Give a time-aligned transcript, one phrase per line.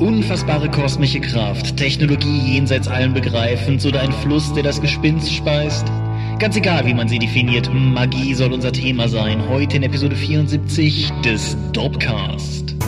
[0.00, 5.84] Unfassbare kosmische Kraft, Technologie jenseits allen Begreifens oder ein Fluss, der das Gespinst speist.
[6.38, 9.46] Ganz egal, wie man sie definiert, Magie soll unser Thema sein.
[9.46, 12.79] Heute in Episode 74 des Dopcast.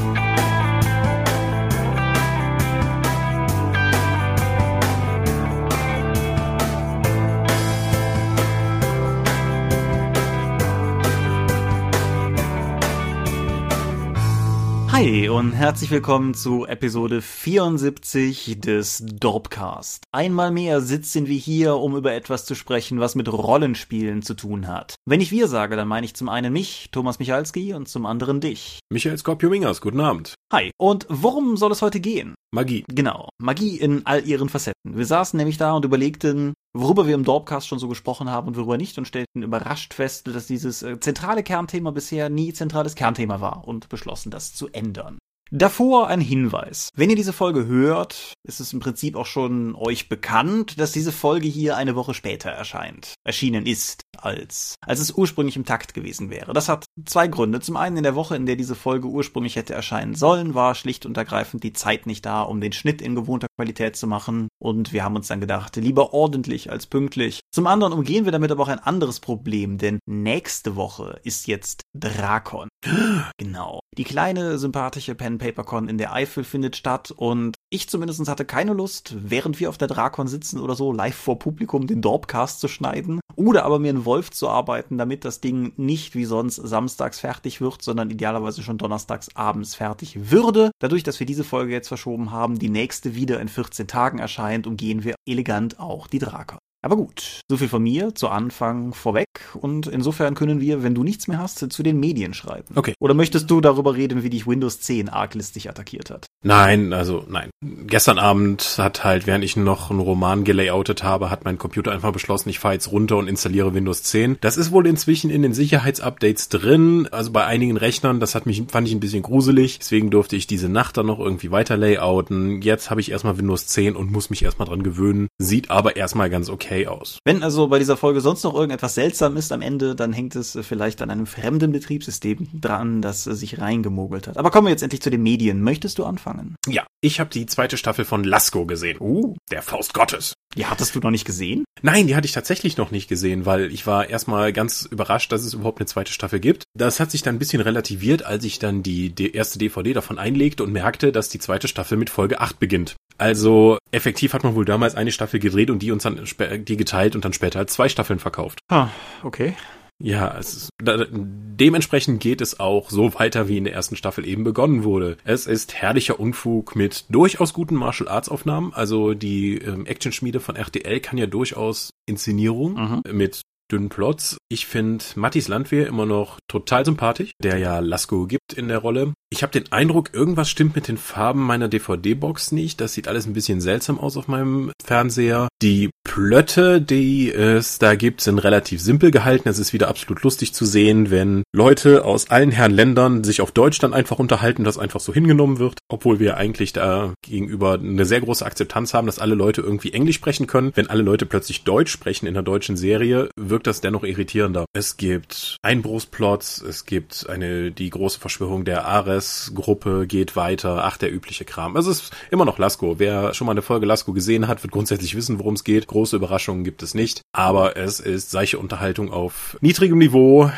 [14.92, 20.04] Hi und herzlich willkommen zu Episode 74 des Dorpcast.
[20.12, 24.68] Einmal mehr sitzen wir hier, um über etwas zu sprechen, was mit Rollenspielen zu tun
[24.68, 24.96] hat.
[25.06, 28.42] Wenn ich wir sage, dann meine ich zum einen mich, Thomas Michalski, und zum anderen
[28.42, 28.80] dich.
[28.90, 30.34] Michael Skorpio-Mingers, guten Abend.
[30.52, 30.70] Hi.
[30.78, 32.34] Und worum soll es heute gehen?
[32.54, 32.84] Magie.
[32.88, 34.71] Genau, Magie in all ihren Facetten.
[34.84, 38.56] Wir saßen nämlich da und überlegten, worüber wir im Dorpcast schon so gesprochen haben und
[38.56, 43.40] worüber nicht und stellten überrascht fest, dass dieses äh, zentrale Kernthema bisher nie zentrales Kernthema
[43.40, 45.18] war und beschlossen, das zu ändern.
[45.54, 46.88] Davor ein Hinweis.
[46.94, 51.12] Wenn ihr diese Folge hört, ist es im Prinzip auch schon euch bekannt, dass diese
[51.12, 53.16] Folge hier eine Woche später erscheint.
[53.22, 56.54] Erschienen ist, als, als es ursprünglich im Takt gewesen wäre.
[56.54, 57.60] Das hat zwei Gründe.
[57.60, 61.04] Zum einen in der Woche, in der diese Folge ursprünglich hätte erscheinen sollen, war schlicht
[61.04, 64.48] und ergreifend die Zeit nicht da, um den Schnitt in gewohnter Qualität zu machen.
[64.58, 67.40] Und wir haben uns dann gedacht, lieber ordentlich als pünktlich.
[67.52, 71.82] Zum anderen umgehen wir damit aber auch ein anderes Problem, denn nächste Woche ist jetzt
[71.92, 72.70] Drakon.
[73.36, 73.81] genau.
[73.98, 78.72] Die kleine, sympathische Pen Papercon in der Eifel findet statt und ich zumindest hatte keine
[78.72, 82.68] Lust, während wir auf der Drakon sitzen oder so, live vor Publikum den Dorpcast zu
[82.68, 87.20] schneiden oder aber mir einen Wolf zu arbeiten, damit das Ding nicht wie sonst samstags
[87.20, 90.70] fertig wird, sondern idealerweise schon donnerstags abends fertig würde.
[90.78, 94.66] Dadurch, dass wir diese Folge jetzt verschoben haben, die nächste wieder in 14 Tagen erscheint,
[94.66, 96.58] umgehen wir elegant auch die Drakon.
[96.84, 101.04] Aber gut, so viel von mir zu Anfang vorweg und insofern können wir, wenn du
[101.04, 102.74] nichts mehr hast, zu den Medien schreiben.
[102.74, 102.94] Okay.
[102.98, 106.26] Oder möchtest du darüber reden, wie dich Windows 10 arglistig attackiert hat?
[106.42, 107.50] Nein, also nein.
[107.86, 112.12] Gestern Abend hat halt, während ich noch einen Roman gelayoutet habe, hat mein Computer einfach
[112.12, 114.38] beschlossen, ich fahre jetzt runter und installiere Windows 10.
[114.40, 118.60] Das ist wohl inzwischen in den Sicherheitsupdates drin, also bei einigen Rechnern, das hat mich,
[118.66, 122.60] fand ich ein bisschen gruselig, deswegen durfte ich diese Nacht dann noch irgendwie weiter layouten.
[122.60, 126.28] Jetzt habe ich erstmal Windows 10 und muss mich erstmal dran gewöhnen, sieht aber erstmal
[126.28, 127.18] ganz okay okay aus.
[127.24, 130.58] Wenn also bei dieser Folge sonst noch irgendetwas seltsam ist am Ende, dann hängt es
[130.62, 134.38] vielleicht an einem fremden Betriebssystem dran, das sich reingemogelt hat.
[134.38, 135.62] Aber kommen wir jetzt endlich zu den Medien.
[135.62, 136.56] Möchtest du anfangen?
[136.66, 138.98] Ja, ich habe die zweite Staffel von Lasko gesehen.
[139.00, 140.34] Uh, der Faust Gottes.
[140.56, 141.64] Die hattest du noch nicht gesehen?
[141.80, 145.44] Nein, die hatte ich tatsächlich noch nicht gesehen, weil ich war erstmal ganz überrascht, dass
[145.44, 146.64] es überhaupt eine zweite Staffel gibt.
[146.76, 150.18] Das hat sich dann ein bisschen relativiert, als ich dann die, die erste DVD davon
[150.18, 152.96] einlegte und merkte, dass die zweite Staffel mit Folge 8 beginnt.
[153.22, 156.20] Also effektiv hat man wohl damals eine Staffel gedreht und die uns dann
[156.64, 158.58] die geteilt und dann später als zwei Staffeln verkauft.
[158.68, 158.88] Ah,
[159.22, 159.54] okay.
[160.02, 164.26] Ja, es ist, da, dementsprechend geht es auch so weiter, wie in der ersten Staffel
[164.26, 165.18] eben begonnen wurde.
[165.22, 168.72] Es ist herrlicher Unfug mit durchaus guten Martial Arts Aufnahmen.
[168.74, 173.16] Also die ähm, Actionschmiede von RTL kann ja durchaus Inszenierung mhm.
[173.16, 174.36] mit dünnen Plots.
[174.52, 179.14] Ich finde Mattis Landwehr immer noch total sympathisch, der ja Lasko gibt in der Rolle.
[179.32, 182.78] Ich habe den Eindruck, irgendwas stimmt mit den Farben meiner DVD-Box nicht.
[182.82, 185.48] Das sieht alles ein bisschen seltsam aus auf meinem Fernseher.
[185.62, 189.48] Die Plötte, die es da gibt, sind relativ simpel gehalten.
[189.48, 193.52] Es ist wieder absolut lustig zu sehen, wenn Leute aus allen Herren Ländern sich auf
[193.52, 198.04] Deutsch dann einfach unterhalten, das einfach so hingenommen wird, obwohl wir eigentlich da gegenüber eine
[198.04, 200.72] sehr große Akzeptanz haben, dass alle Leute irgendwie Englisch sprechen können.
[200.74, 204.04] Wenn alle Leute plötzlich Deutsch sprechen in der deutschen Serie, wirkt das dennoch
[204.42, 204.64] irritierender.
[204.72, 210.84] Es gibt Einbruchsplots, es gibt eine die große Verschwörung der Ares Gruppe geht weiter.
[210.84, 211.76] Ach, der übliche Kram.
[211.76, 212.98] Es ist immer noch Lasko.
[212.98, 215.86] Wer schon mal eine Folge Lasko gesehen hat, wird grundsätzlich wissen, worum es geht.
[215.86, 217.22] Große Überraschungen gibt es nicht.
[217.32, 220.50] Aber es ist seiche Unterhaltung auf niedrigem Niveau,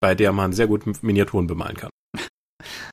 [0.00, 1.90] bei der man sehr gut Miniaturen bemalen kann.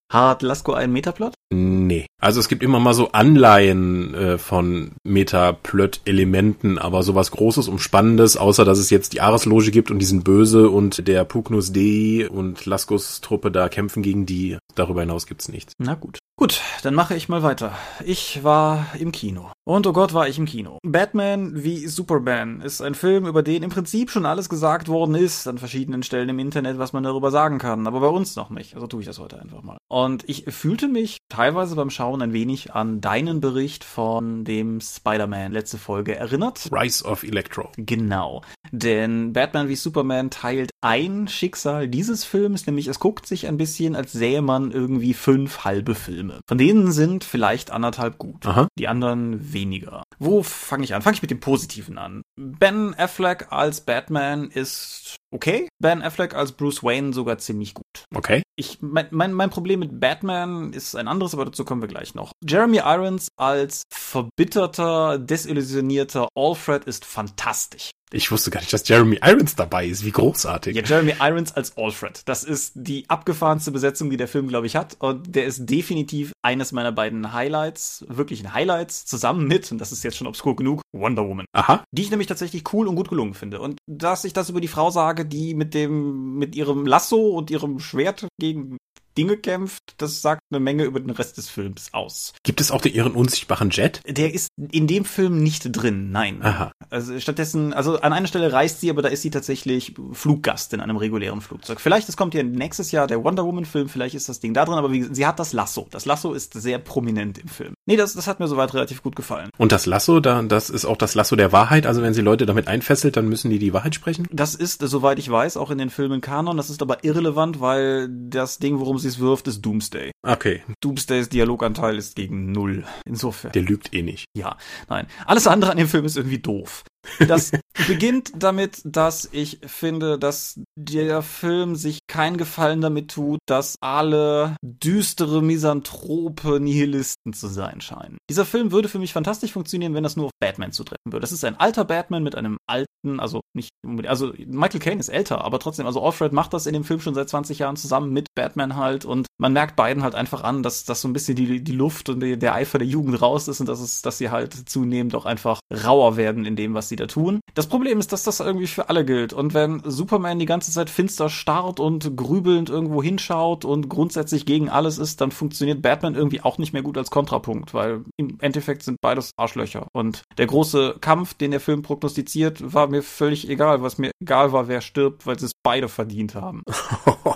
[0.09, 1.33] Hat Lasko einen Metaplot?
[1.53, 2.05] Nee.
[2.21, 8.63] Also es gibt immer mal so Anleihen äh, von Metaplot-Elementen, aber sowas Großes, Umspannendes, außer
[8.63, 13.21] dass es jetzt die Aresloge gibt und diesen Böse und der Pugnus Dei und Laskos
[13.21, 14.57] Truppe da kämpfen gegen die.
[14.75, 15.73] Darüber hinaus gibt's nichts.
[15.77, 16.19] Na gut.
[16.37, 17.73] Gut, dann mache ich mal weiter.
[18.05, 19.51] Ich war im Kino.
[19.67, 20.79] Und oh Gott, war ich im Kino.
[20.83, 25.45] Batman wie Superman ist ein Film, über den im Prinzip schon alles gesagt worden ist
[25.45, 28.75] an verschiedenen Stellen im Internet, was man darüber sagen kann, aber bei uns noch nicht.
[28.75, 29.77] Also tue ich das heute einfach mal.
[29.89, 35.51] Und ich fühlte mich teilweise beim Schauen ein wenig an deinen Bericht von dem Spider-Man
[35.51, 36.69] letzte Folge erinnert.
[36.71, 37.69] Rise of Electro.
[37.75, 38.43] Genau.
[38.71, 43.97] Denn Batman wie Superman teilt ein Schicksal dieses Films, nämlich es guckt sich ein bisschen,
[43.97, 46.39] als sähe man irgendwie fünf halbe Filme.
[46.47, 48.45] Von denen sind vielleicht anderthalb gut.
[48.45, 48.69] Aha.
[48.79, 50.03] Die anderen weniger.
[50.19, 51.01] Wo fange ich an?
[51.01, 52.21] Fange ich mit dem Positiven an.
[52.35, 55.67] Ben Affleck als Batman ist okay.
[55.79, 57.85] Ben Affleck als Bruce Wayne sogar ziemlich gut.
[58.15, 58.43] Okay.
[58.55, 62.15] Ich, mein, mein, mein Problem mit Batman ist ein anderes, aber dazu kommen wir gleich
[62.15, 62.31] noch.
[62.43, 67.91] Jeremy Irons als verbitterter, desillusionierter Alfred ist fantastisch.
[68.11, 70.05] Ich wusste gar nicht, dass Jeremy Irons dabei ist.
[70.05, 70.75] Wie großartig.
[70.75, 72.21] Ja, Jeremy Irons als Alfred.
[72.25, 74.95] Das ist die abgefahrenste Besetzung, die der Film, glaube ich, hat.
[74.99, 80.03] Und der ist definitiv eines meiner beiden Highlights, wirklichen Highlights, zusammen mit, und das ist
[80.05, 81.45] jetzt schon obskur genug, Wonder Woman.
[81.51, 81.83] Aha.
[81.91, 83.59] Die ich nämlich tatsächlich cool und gut gelungen finde.
[83.59, 87.51] Und dass ich das über die Frau sage, die mit dem, mit ihrem Lasso und
[87.51, 88.77] ihrem Schwert gegen
[89.17, 92.33] Dinge kämpft, das sagt eine Menge über den Rest des Films aus.
[92.43, 94.01] Gibt es auch den ihren unsichtbaren Jet?
[94.07, 96.41] Der ist in dem Film nicht drin, nein.
[96.41, 96.71] Aha.
[96.89, 100.79] Also stattdessen, also an einer Stelle reist sie, aber da ist sie tatsächlich Fluggast in
[100.79, 101.81] einem regulären Flugzeug.
[101.81, 104.65] Vielleicht, es kommt ja nächstes Jahr der Wonder Woman Film, vielleicht ist das Ding da
[104.65, 105.87] drin, aber wie, sie hat das Lasso.
[105.91, 107.73] Das Lasso ist sehr prominent im Film.
[107.85, 109.49] Nee, das, das hat mir soweit relativ gut gefallen.
[109.57, 111.85] Und das Lasso, da, das ist auch das Lasso der Wahrheit.
[111.85, 114.27] Also wenn sie Leute damit einfesselt, dann müssen die die Wahrheit sprechen?
[114.31, 116.57] Das ist, soweit ich weiß, auch in den Filmen Kanon.
[116.57, 120.11] Das ist aber irrelevant, weil das Ding, worum sie es wirft, ist Doomsday.
[120.37, 120.61] Okay.
[120.81, 122.85] Doomsdays Dialoganteil ist gegen null.
[123.05, 123.53] Insofern.
[123.53, 124.25] Der lügt eh nicht.
[124.37, 124.55] Ja,
[124.87, 125.07] nein.
[125.25, 126.83] Alles andere an dem Film ist irgendwie doof.
[127.27, 127.51] Das
[127.87, 134.55] beginnt damit, dass ich finde, dass der Film sich keinen Gefallen damit tut, dass alle
[134.61, 138.17] düstere Misanthrope Nihilisten zu sein scheinen.
[138.29, 141.21] Dieser Film würde für mich fantastisch funktionieren, wenn das nur auf Batman zutreffen würde.
[141.21, 143.71] Das ist ein alter Batman mit einem alten, also nicht,
[144.05, 147.15] also Michael Caine ist älter, aber trotzdem, also Alfred macht das in dem Film schon
[147.15, 150.83] seit 20 Jahren zusammen mit Batman halt und man merkt beiden halt einfach an, dass,
[150.83, 153.59] dass so ein bisschen die, die Luft und die, der Eifer der Jugend raus ist
[153.59, 156.95] und dass es, dass sie halt zunehmend auch einfach rauer werden in dem, was sie
[156.97, 157.39] da tun.
[157.53, 159.33] Das Problem ist, dass das irgendwie für alle gilt.
[159.33, 164.69] Und wenn Superman die ganze Zeit finster starrt und grübelnd irgendwo hinschaut und grundsätzlich gegen
[164.69, 168.83] alles ist, dann funktioniert Batman irgendwie auch nicht mehr gut als Kontrapunkt, weil im Endeffekt
[168.83, 169.87] sind beides Arschlöcher.
[169.93, 173.81] Und der große Kampf, den der Film prognostiziert, war mir völlig egal.
[173.81, 176.63] Was mir egal war, wer stirbt, weil sie es beide verdient haben.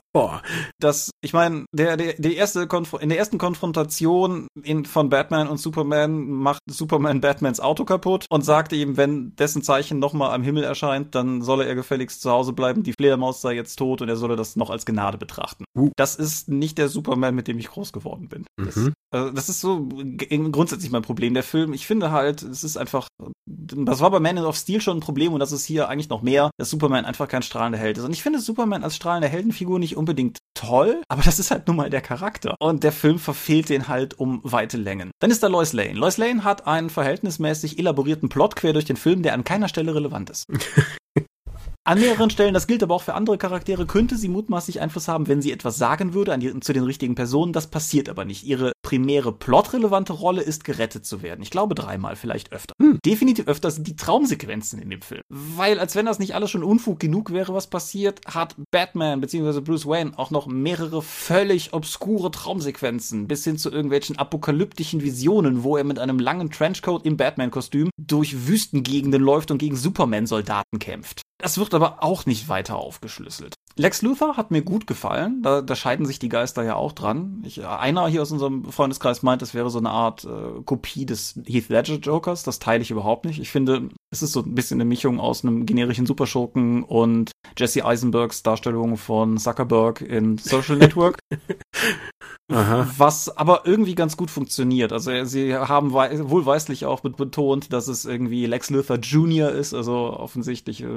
[0.80, 5.48] das, ich meine, der, der, die erste Konf in der ersten Konfrontation in, von Batman
[5.48, 10.44] und Superman macht Superman Batmans Auto kaputt und sagt ihm, wenn dessen Zeichen nochmal am
[10.44, 12.84] Himmel erscheint, dann solle er gefälligst zu Hause bleiben.
[12.84, 15.63] Die Fledermaus sei jetzt tot und er solle das noch als Gnade betrachten.
[15.78, 15.92] Uh.
[15.96, 18.46] Das ist nicht der Superman, mit dem ich groß geworden bin.
[18.57, 18.94] Das, Mhm.
[19.12, 19.88] also das ist so
[20.52, 21.34] grundsätzlich mein Problem.
[21.34, 23.07] Der Film, ich finde halt, es ist einfach,
[23.46, 26.22] das war bei Man of Steel schon ein Problem und das ist hier eigentlich noch
[26.22, 28.04] mehr, dass Superman einfach kein strahlender Held ist.
[28.04, 31.77] Und ich finde Superman als strahlende Heldenfigur nicht unbedingt toll, aber das ist halt nun
[31.77, 32.56] mal der Charakter.
[32.59, 35.12] Und der Film verfehlt den halt um weite Längen.
[35.19, 35.94] Dann ist da Lois Lane.
[35.94, 39.95] Lois Lane hat einen verhältnismäßig elaborierten Plot quer durch den Film, der an keiner Stelle
[39.95, 40.48] relevant ist.
[41.83, 45.28] An mehreren Stellen, das gilt aber auch für andere Charaktere, könnte sie mutmaßlich Einfluss haben,
[45.28, 47.54] wenn sie etwas sagen würde an die, zu den richtigen Personen.
[47.54, 48.44] Das passiert aber nicht.
[48.44, 51.42] Ihre primäre plotrelevante Rolle ist, gerettet zu werden.
[51.42, 52.75] Ich glaube dreimal, vielleicht öfter.
[52.80, 53.00] Hm.
[53.04, 55.24] Definitiv öfter sind die Traumsequenzen in dem Film.
[55.30, 59.62] Weil, als wenn das nicht alles schon Unfug genug wäre, was passiert, hat Batman bzw.
[59.62, 65.78] Bruce Wayne auch noch mehrere völlig obskure Traumsequenzen, bis hin zu irgendwelchen apokalyptischen Visionen, wo
[65.78, 71.24] er mit einem langen Trenchcoat im Batman-Kostüm durch Wüstengegenden läuft und gegen Superman-Soldaten kämpft.
[71.42, 73.56] Das wird aber auch nicht weiter aufgeschlüsselt.
[73.78, 75.42] Lex Luthor hat mir gut gefallen.
[75.42, 77.42] Da, da scheiden sich die Geister ja auch dran.
[77.46, 81.40] Ich, einer hier aus unserem Freundeskreis meint, es wäre so eine Art äh, Kopie des
[81.46, 82.44] Heath Ledger Jokers.
[82.44, 83.40] Das teile ich überhaupt nicht.
[83.40, 87.86] Ich finde, es ist so ein bisschen eine Mischung aus einem generischen Superschurken und Jesse
[87.86, 91.18] Eisenbergs Darstellung von Zuckerberg in Social Network.
[92.51, 92.88] Aha.
[92.98, 94.94] Was aber irgendwie ganz gut funktioniert.
[94.94, 99.52] Also sie haben wei wohlweislich auch betont, dass es irgendwie Lex Luthor Jr.
[99.52, 99.73] ist.
[99.73, 100.87] Also offensichtlich äh,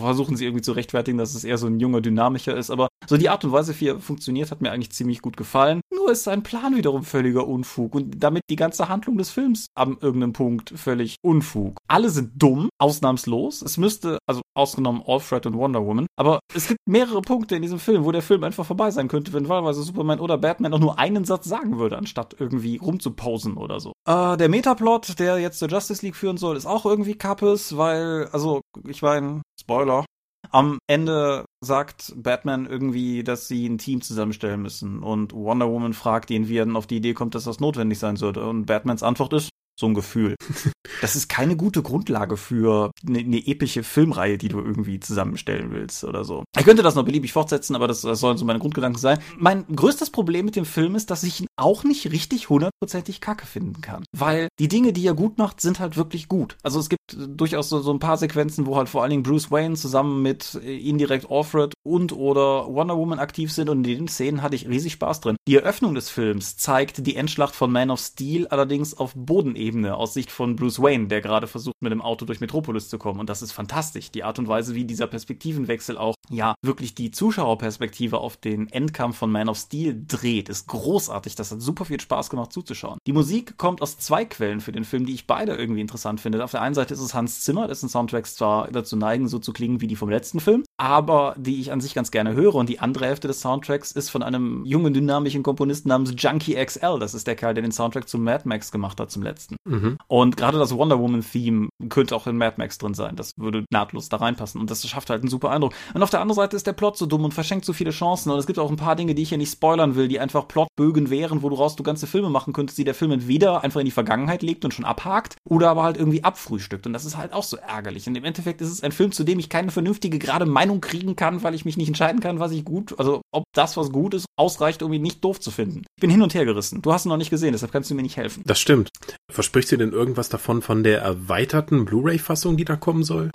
[0.00, 2.70] versuchen sie irgendwie zu rechtfertigen, dass es eher so ein junger, dynamischer ist.
[2.70, 5.80] Aber so die Art und Weise, wie er funktioniert, hat mir eigentlich ziemlich gut gefallen.
[5.94, 9.98] Nur ist sein Plan wiederum völliger Unfug und damit die ganze Handlung des Films am
[10.00, 11.78] irgendeinem Punkt völlig Unfug.
[11.88, 13.62] Alle sind dumm, ausnahmslos.
[13.62, 17.78] Es müsste, also ausgenommen Alfred und Wonder Woman, aber es gibt mehrere Punkte in diesem
[17.78, 20.98] Film, wo der Film einfach vorbei sein könnte, wenn wahlweise Superman oder Batman auch nur
[20.98, 23.92] einen Satz sagen würde, anstatt irgendwie rumzuposen oder so.
[24.06, 28.28] Äh, der Metaplot, der jetzt zur Justice League führen soll, ist auch irgendwie kappes, weil,
[28.32, 30.04] also, ich meine, Spoiler,
[30.52, 36.30] am Ende sagt Batman irgendwie, dass sie ein Team zusammenstellen müssen und Wonder Woman fragt
[36.30, 38.44] ihn, wie er denn auf die Idee kommt, dass das notwendig sein sollte.
[38.46, 39.50] Und Batmans Antwort ist,
[39.80, 40.36] so ein Gefühl.
[41.00, 46.04] Das ist keine gute Grundlage für eine, eine, epische Filmreihe, die du irgendwie zusammenstellen willst
[46.04, 46.44] oder so.
[46.58, 49.18] Ich könnte das noch beliebig fortsetzen, aber das, das sollen so meine Grundgedanken sein.
[49.38, 53.46] Mein größtes Problem mit dem Film ist, dass ich ihn auch nicht richtig hundertprozentig kacke
[53.46, 54.04] finden kann.
[54.12, 56.56] Weil die Dinge, die er gut macht, sind halt wirklich gut.
[56.62, 59.50] Also es gibt durchaus so, so ein paar Sequenzen, wo halt vor allen Dingen Bruce
[59.50, 64.42] Wayne zusammen mit indirekt Alfred und oder Wonder Woman aktiv sind und in den Szenen
[64.42, 65.36] hatte ich riesig Spaß drin.
[65.48, 69.96] Die Eröffnung des Films zeigt die Endschlacht von Man of Steel allerdings auf Bodenebene Ebene
[69.96, 73.20] aus Sicht von Bruce Wayne, der gerade versucht, mit dem Auto durch Metropolis zu kommen.
[73.20, 74.10] Und das ist fantastisch.
[74.10, 79.16] Die Art und Weise, wie dieser Perspektivenwechsel auch, ja, wirklich die Zuschauerperspektive auf den Endkampf
[79.18, 81.36] von Man of Steel dreht, ist großartig.
[81.36, 82.98] Das hat super viel Spaß gemacht zuzuschauen.
[83.06, 86.42] Die Musik kommt aus zwei Quellen für den Film, die ich beide irgendwie interessant finde.
[86.42, 89.52] Auf der einen Seite ist es Hans Zimmer, dessen Soundtracks zwar dazu neigen, so zu
[89.52, 92.54] klingen wie die vom letzten Film, aber die ich an sich ganz gerne höre.
[92.54, 96.98] Und die andere Hälfte des Soundtracks ist von einem jungen, dynamischen Komponisten namens Junkie XL.
[96.98, 99.56] Das ist der Kerl, der den Soundtrack zu Mad Max gemacht hat, zum letzten.
[99.66, 99.98] Mhm.
[100.08, 103.14] Und gerade das Wonder Woman-Theme könnte auch in Mad Max drin sein.
[103.14, 104.58] Das würde nahtlos da reinpassen.
[104.58, 105.74] Und das schafft halt einen super Eindruck.
[105.92, 108.30] Und auf der anderen Seite ist der Plot so dumm und verschenkt so viele Chancen.
[108.30, 110.48] Und es gibt auch ein paar Dinge, die ich hier nicht spoilern will, die einfach
[110.48, 113.80] Plotbögen wären, wo du raus du ganze Filme machen könntest, die der Film entweder einfach
[113.80, 116.86] in die Vergangenheit legt und schon abhakt oder aber halt irgendwie abfrühstückt.
[116.86, 118.06] Und das ist halt auch so ärgerlich.
[118.06, 121.16] Und im Endeffekt ist es ein Film, zu dem ich keine vernünftige, gerade Meinung kriegen
[121.16, 124.14] kann, weil ich mich nicht entscheiden kann, was ich gut, also ob das, was gut
[124.14, 125.82] ist, ausreicht, um ihn nicht doof zu finden.
[125.96, 126.82] Ich bin hin und her gerissen.
[126.82, 128.42] Du hast ihn noch nicht gesehen, deshalb kannst du mir nicht helfen.
[128.46, 128.90] Das stimmt.
[129.30, 133.30] Verspricht dir denn irgendwas davon von der erweiterten Blu-ray-Fassung, die da kommen soll?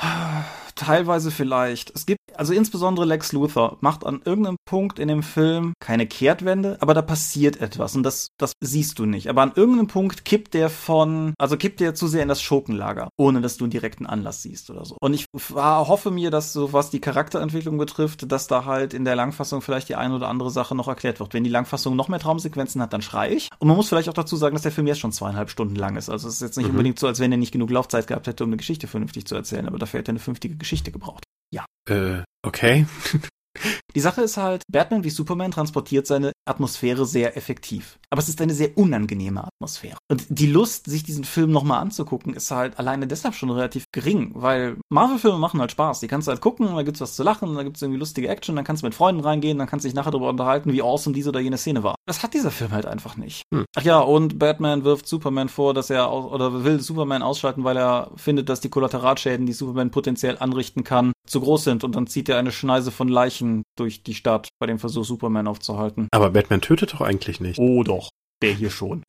[0.75, 1.91] teilweise vielleicht.
[1.95, 6.77] Es gibt, also insbesondere Lex Luthor macht an irgendeinem Punkt in dem Film keine Kehrtwende,
[6.81, 9.29] aber da passiert etwas und das, das siehst du nicht.
[9.29, 13.09] Aber an irgendeinem Punkt kippt der von, also kippt der zu sehr in das Schurkenlager,
[13.17, 14.97] ohne dass du einen direkten Anlass siehst oder so.
[14.99, 19.15] Und ich hoffe mir, dass so was die Charakterentwicklung betrifft, dass da halt in der
[19.15, 21.33] Langfassung vielleicht die eine oder andere Sache noch erklärt wird.
[21.33, 23.49] Wenn die Langfassung noch mehr Traumsequenzen hat, dann schrei ich.
[23.59, 25.95] Und man muss vielleicht auch dazu sagen, dass der Film jetzt schon zweieinhalb Stunden lang
[25.95, 26.09] ist.
[26.09, 26.71] Also es ist jetzt nicht mhm.
[26.71, 29.35] unbedingt so, als wenn er nicht genug Laufzeit gehabt hätte, um eine Geschichte vernünftig zu
[29.35, 31.23] erzählen, aber dafür hätte er eine vernünftige Geschichte gebraucht.
[31.51, 31.65] Ja.
[31.89, 32.85] Äh, okay.
[33.95, 37.97] Die Sache ist halt, Batman wie Superman transportiert seine Atmosphäre sehr effektiv.
[38.09, 39.97] Aber es ist eine sehr unangenehme Atmosphäre.
[40.09, 44.31] Und die Lust, sich diesen Film nochmal anzugucken, ist halt alleine deshalb schon relativ gering,
[44.35, 46.01] weil Marvel-Filme machen halt Spaß.
[46.01, 48.57] Die kannst du halt gucken, da gibt's was zu lachen, da gibt's irgendwie lustige Action,
[48.57, 51.13] dann kannst du mit Freunden reingehen, dann kannst du dich nachher darüber unterhalten, wie awesome
[51.13, 51.95] diese oder jene Szene war.
[52.05, 53.43] Das hat dieser Film halt einfach nicht.
[53.53, 53.63] Hm.
[53.77, 58.11] Ach ja, und Batman wirft Superman vor, dass er oder will Superman ausschalten, weil er
[58.17, 62.29] findet, dass die Kollateralschäden, die Superman potenziell anrichten kann, zu groß sind und dann zieht
[62.29, 66.07] er eine Schneise von Leichen durch die Stadt bei dem Versuch, Superman aufzuhalten.
[66.11, 67.59] Aber Batman tötet doch eigentlich nicht.
[67.59, 68.09] Oh doch
[68.41, 69.03] der hier schon.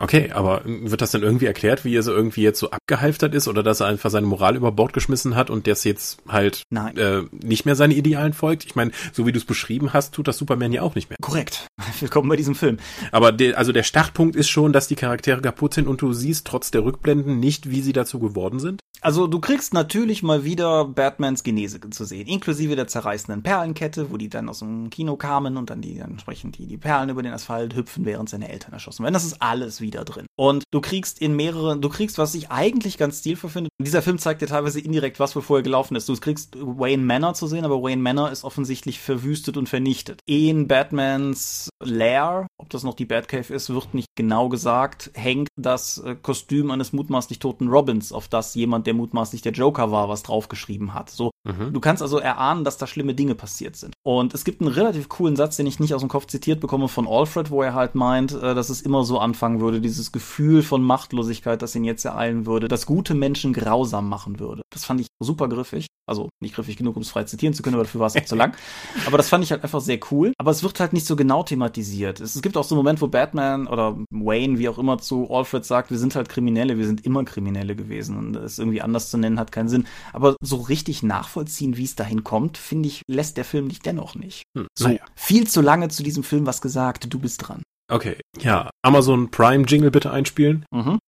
[0.00, 3.48] Okay, aber wird das dann irgendwie erklärt, wie er so irgendwie jetzt so abgehalftert ist
[3.48, 7.22] oder dass er einfach seine Moral über Bord geschmissen hat und das jetzt halt äh,
[7.32, 8.64] nicht mehr seine Idealen folgt?
[8.64, 11.16] Ich meine, so wie du es beschrieben hast, tut das Superman ja auch nicht mehr.
[11.20, 11.66] Korrekt.
[12.00, 12.78] Willkommen bei diesem Film.
[13.10, 16.46] Aber der, also der Startpunkt ist schon, dass die Charaktere kaputt sind und du siehst
[16.46, 18.80] trotz der Rückblenden nicht, wie sie dazu geworden sind?
[19.00, 24.16] Also du kriegst natürlich mal wieder Batmans Genese zu sehen, inklusive der zerreißenden Perlenkette, wo
[24.16, 27.22] die dann aus dem Kino kamen und dann die dann entsprechend die, die Perlen über
[27.22, 29.14] den Asphalt hüpfen, während seine Eltern erschossen werden.
[29.14, 30.27] Das ist alles wieder drin.
[30.38, 33.70] Und du kriegst in mehreren, du kriegst, was ich eigentlich ganz stilvoll finde.
[33.82, 36.08] Dieser Film zeigt dir teilweise indirekt, was wohl vorher gelaufen ist.
[36.08, 40.20] Du kriegst Wayne Manor zu sehen, aber Wayne Manor ist offensichtlich verwüstet und vernichtet.
[40.26, 45.98] In Batmans Lair, ob das noch die Batcave ist, wird nicht genau gesagt, hängt das
[45.98, 50.22] äh, Kostüm eines mutmaßlich toten Robins, auf das jemand, der mutmaßlich der Joker war, was
[50.22, 51.10] draufgeschrieben hat.
[51.10, 51.72] So, mhm.
[51.72, 53.94] du kannst also erahnen, dass da schlimme Dinge passiert sind.
[54.04, 56.86] Und es gibt einen relativ coolen Satz, den ich nicht aus dem Kopf zitiert bekomme
[56.86, 60.27] von Alfred, wo er halt meint, äh, dass es immer so anfangen würde, dieses Gefühl
[60.28, 64.62] von Machtlosigkeit, das ihn jetzt ereilen würde, dass gute Menschen grausam machen würde.
[64.70, 65.86] Das fand ich super griffig.
[66.06, 68.24] Also nicht griffig genug, um es frei zitieren zu können, aber dafür war es auch
[68.24, 68.56] zu lang.
[69.06, 70.32] Aber das fand ich halt einfach sehr cool.
[70.38, 72.20] Aber es wird halt nicht so genau thematisiert.
[72.20, 75.30] Es, es gibt auch so einen Moment, wo Batman oder Wayne, wie auch immer, zu
[75.30, 78.16] Alfred sagt, wir sind halt Kriminelle, wir sind immer Kriminelle gewesen.
[78.16, 79.86] Und es irgendwie anders zu nennen, hat keinen Sinn.
[80.14, 84.14] Aber so richtig nachvollziehen, wie es dahin kommt, finde ich, lässt der Film dich dennoch
[84.14, 84.44] nicht.
[84.56, 85.00] Hm, so, naja.
[85.14, 87.62] viel zu lange zu diesem Film was gesagt, du bist dran.
[87.90, 88.70] Okay, ja.
[88.82, 90.64] Amazon Prime Jingle bitte einspielen.
[90.70, 90.98] Mhm.